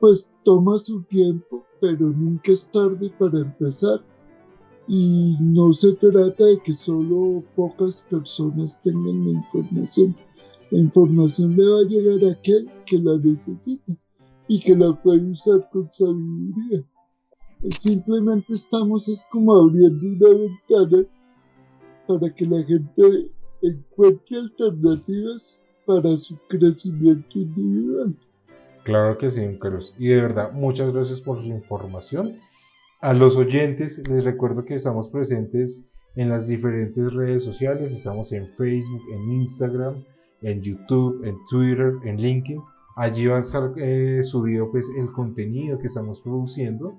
pues 0.00 0.32
toma 0.44 0.78
su 0.78 1.02
tiempo 1.02 1.64
pero 1.80 2.08
nunca 2.10 2.52
es 2.52 2.70
tarde 2.70 3.10
para 3.18 3.38
empezar. 3.38 4.00
Y 4.88 5.36
no 5.40 5.72
se 5.72 5.94
trata 5.94 6.44
de 6.44 6.60
que 6.60 6.74
solo 6.74 7.42
pocas 7.56 8.02
personas 8.08 8.80
tengan 8.82 9.24
la 9.24 9.30
información. 9.32 10.16
La 10.70 10.78
información 10.78 11.56
le 11.56 11.68
va 11.68 11.80
a 11.80 11.88
llegar 11.88 12.28
a 12.28 12.32
aquel 12.32 12.70
que 12.86 12.98
la 12.98 13.16
necesita 13.18 13.92
y 14.48 14.60
que 14.60 14.76
la 14.76 14.92
puede 15.02 15.30
usar 15.30 15.68
con 15.70 15.88
sabiduría. 15.92 16.84
Simplemente 17.80 18.52
estamos 18.52 19.08
es 19.08 19.26
como 19.30 19.56
abriendo 19.56 20.06
una 20.06 20.28
ventana 20.28 21.08
para 22.06 22.32
que 22.32 22.46
la 22.46 22.62
gente 22.62 23.30
encuentre 23.62 24.38
alternativas 24.38 25.60
para 25.84 26.16
su 26.16 26.36
crecimiento 26.48 27.38
individual. 27.38 28.16
Claro 28.86 29.18
que 29.18 29.32
sí, 29.32 29.44
Carlos. 29.60 29.96
Y 29.98 30.10
de 30.10 30.20
verdad, 30.20 30.52
muchas 30.52 30.92
gracias 30.92 31.20
por 31.20 31.42
su 31.42 31.48
información. 31.48 32.38
A 33.00 33.12
los 33.14 33.36
oyentes 33.36 34.00
les 34.08 34.22
recuerdo 34.22 34.64
que 34.64 34.76
estamos 34.76 35.08
presentes 35.08 35.84
en 36.14 36.28
las 36.28 36.46
diferentes 36.46 37.12
redes 37.12 37.42
sociales. 37.42 37.90
Estamos 37.92 38.30
en 38.30 38.46
Facebook, 38.46 39.02
en 39.12 39.32
Instagram, 39.32 40.04
en 40.40 40.62
YouTube, 40.62 41.24
en 41.24 41.36
Twitter, 41.50 41.94
en 42.04 42.18
LinkedIn. 42.18 42.62
Allí 42.94 43.26
va 43.26 43.38
a 43.38 43.40
estar 43.40 43.72
eh, 43.76 44.20
subido 44.22 44.70
pues, 44.70 44.88
el 44.96 45.10
contenido 45.10 45.80
que 45.80 45.88
estamos 45.88 46.20
produciendo. 46.20 46.94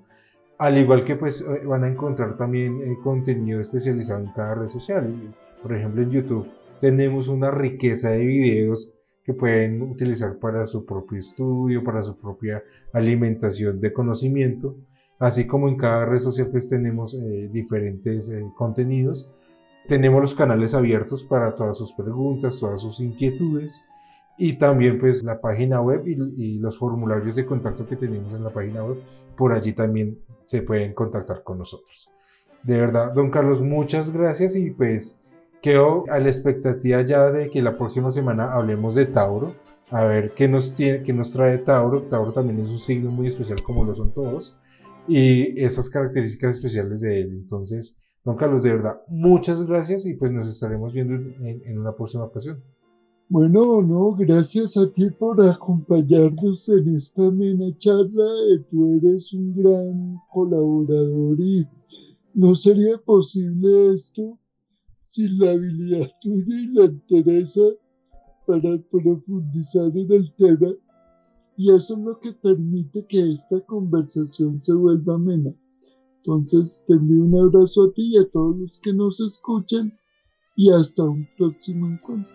Al 0.58 0.76
igual 0.76 1.06
que 1.06 1.16
pues 1.16 1.40
eh, 1.40 1.64
van 1.64 1.84
a 1.84 1.88
encontrar 1.88 2.36
también 2.36 2.82
eh, 2.82 2.98
contenido 3.02 3.62
especializado 3.62 4.24
en 4.24 4.32
cada 4.32 4.56
red 4.56 4.68
social. 4.68 5.34
Por 5.62 5.72
ejemplo, 5.72 6.02
en 6.02 6.10
YouTube 6.10 6.48
tenemos 6.82 7.28
una 7.28 7.50
riqueza 7.50 8.10
de 8.10 8.26
videos 8.26 8.92
que 9.28 9.34
pueden 9.34 9.82
utilizar 9.82 10.38
para 10.38 10.64
su 10.64 10.86
propio 10.86 11.18
estudio, 11.18 11.84
para 11.84 12.02
su 12.02 12.16
propia 12.16 12.62
alimentación 12.94 13.78
de 13.78 13.92
conocimiento. 13.92 14.74
Así 15.18 15.46
como 15.46 15.68
en 15.68 15.76
cada 15.76 16.06
red 16.06 16.18
social 16.18 16.48
pues 16.50 16.70
tenemos 16.70 17.12
eh, 17.12 17.50
diferentes 17.52 18.30
eh, 18.30 18.42
contenidos. 18.56 19.30
Tenemos 19.86 20.22
los 20.22 20.34
canales 20.34 20.72
abiertos 20.72 21.24
para 21.24 21.54
todas 21.54 21.76
sus 21.76 21.92
preguntas, 21.92 22.58
todas 22.58 22.80
sus 22.80 23.00
inquietudes 23.00 23.86
y 24.38 24.54
también 24.54 24.98
pues 24.98 25.22
la 25.22 25.42
página 25.42 25.82
web 25.82 26.06
y, 26.06 26.58
los 26.58 26.78
formularios 26.78 27.36
de 27.36 27.44
contacto 27.44 27.86
que 27.86 27.96
tenemos 27.96 28.32
en 28.32 28.44
la 28.44 28.50
página 28.50 28.82
web, 28.82 28.96
por 29.36 29.52
allí 29.52 29.74
también 29.74 30.20
se 30.46 30.62
pueden 30.62 30.94
contactar 30.94 31.42
con 31.42 31.58
nosotros. 31.58 32.10
De 32.62 32.80
verdad, 32.80 33.12
don 33.12 33.30
Carlos, 33.30 33.60
muchas 33.60 34.10
gracias 34.10 34.56
y 34.56 34.70
pues 34.70 35.20
quedo 35.60 36.04
a 36.10 36.18
la 36.18 36.28
expectativa 36.28 37.02
ya 37.02 37.30
de 37.30 37.50
que 37.50 37.62
la 37.62 37.76
próxima 37.76 38.10
semana 38.10 38.52
hablemos 38.52 38.94
de 38.94 39.06
Tauro, 39.06 39.54
a 39.90 40.04
ver 40.04 40.34
qué 40.34 40.48
nos, 40.48 40.74
tiene, 40.74 41.02
qué 41.02 41.12
nos 41.12 41.32
trae 41.32 41.58
Tauro. 41.58 42.02
Tauro 42.02 42.32
también 42.32 42.60
es 42.60 42.68
un 42.68 42.78
signo 42.78 43.10
muy 43.10 43.28
especial 43.28 43.58
como 43.62 43.84
lo 43.84 43.94
son 43.94 44.12
todos 44.12 44.56
y 45.06 45.60
esas 45.62 45.88
características 45.88 46.56
especiales 46.56 47.00
de 47.00 47.22
él. 47.22 47.30
Entonces, 47.32 47.98
don 48.24 48.36
Carlos, 48.36 48.62
de 48.62 48.74
verdad, 48.74 49.00
muchas 49.08 49.64
gracias 49.64 50.06
y 50.06 50.14
pues 50.14 50.30
nos 50.30 50.48
estaremos 50.48 50.92
viendo 50.92 51.14
en, 51.14 51.78
una 51.78 51.92
próxima 51.92 52.24
ocasión. 52.24 52.62
Bueno, 53.30 53.82
no, 53.82 54.12
gracias 54.12 54.76
a 54.76 54.90
ti 54.90 55.10
por 55.10 55.42
acompañarnos 55.42 56.68
en 56.68 56.94
esta 56.94 57.26
amena 57.26 57.66
charla. 57.76 58.24
Tú 58.70 58.96
eres 58.96 59.32
un 59.34 59.54
gran 59.54 60.16
colaborador 60.32 61.38
y 61.38 61.66
no 62.34 62.54
sería 62.54 62.96
posible 62.98 63.94
esto 63.94 64.38
sin 65.08 65.38
la 65.38 65.52
habilidad 65.52 66.06
tuya 66.20 66.54
y 66.54 66.66
la 66.74 66.84
interesa 66.84 67.62
para 68.46 68.76
profundizar 68.90 69.90
en 69.96 70.12
el 70.12 70.34
tema 70.34 70.74
y 71.56 71.74
eso 71.74 71.94
es 71.94 72.00
lo 72.00 72.20
que 72.20 72.32
permite 72.32 73.06
que 73.06 73.32
esta 73.32 73.58
conversación 73.62 74.62
se 74.62 74.74
vuelva 74.74 75.14
amena. 75.14 75.50
Entonces, 76.18 76.84
te 76.86 76.92
envío 76.92 77.24
un 77.24 77.38
abrazo 77.38 77.84
a 77.84 77.92
ti 77.94 78.14
y 78.14 78.18
a 78.18 78.30
todos 78.30 78.56
los 78.58 78.78
que 78.80 78.92
nos 78.92 79.18
escuchan 79.20 79.98
y 80.56 80.70
hasta 80.70 81.04
un 81.04 81.26
próximo 81.38 81.86
encuentro. 81.88 82.30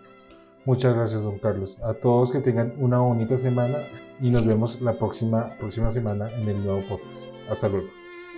Muchas 0.66 0.94
gracias, 0.94 1.22
don 1.22 1.38
Carlos. 1.38 1.78
A 1.84 1.94
todos 1.94 2.32
que 2.32 2.40
tengan 2.40 2.74
una 2.80 2.98
bonita 2.98 3.38
semana 3.38 3.86
y 4.20 4.30
nos 4.30 4.46
vemos 4.46 4.80
la 4.82 4.98
próxima, 4.98 5.56
próxima 5.60 5.92
semana 5.92 6.28
en 6.40 6.48
el 6.48 6.64
nuevo 6.64 6.82
podcast. 6.88 7.28
Hasta 7.48 7.68
luego. 7.68 7.88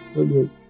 Hasta 0.09 0.21
luego. 0.21 0.66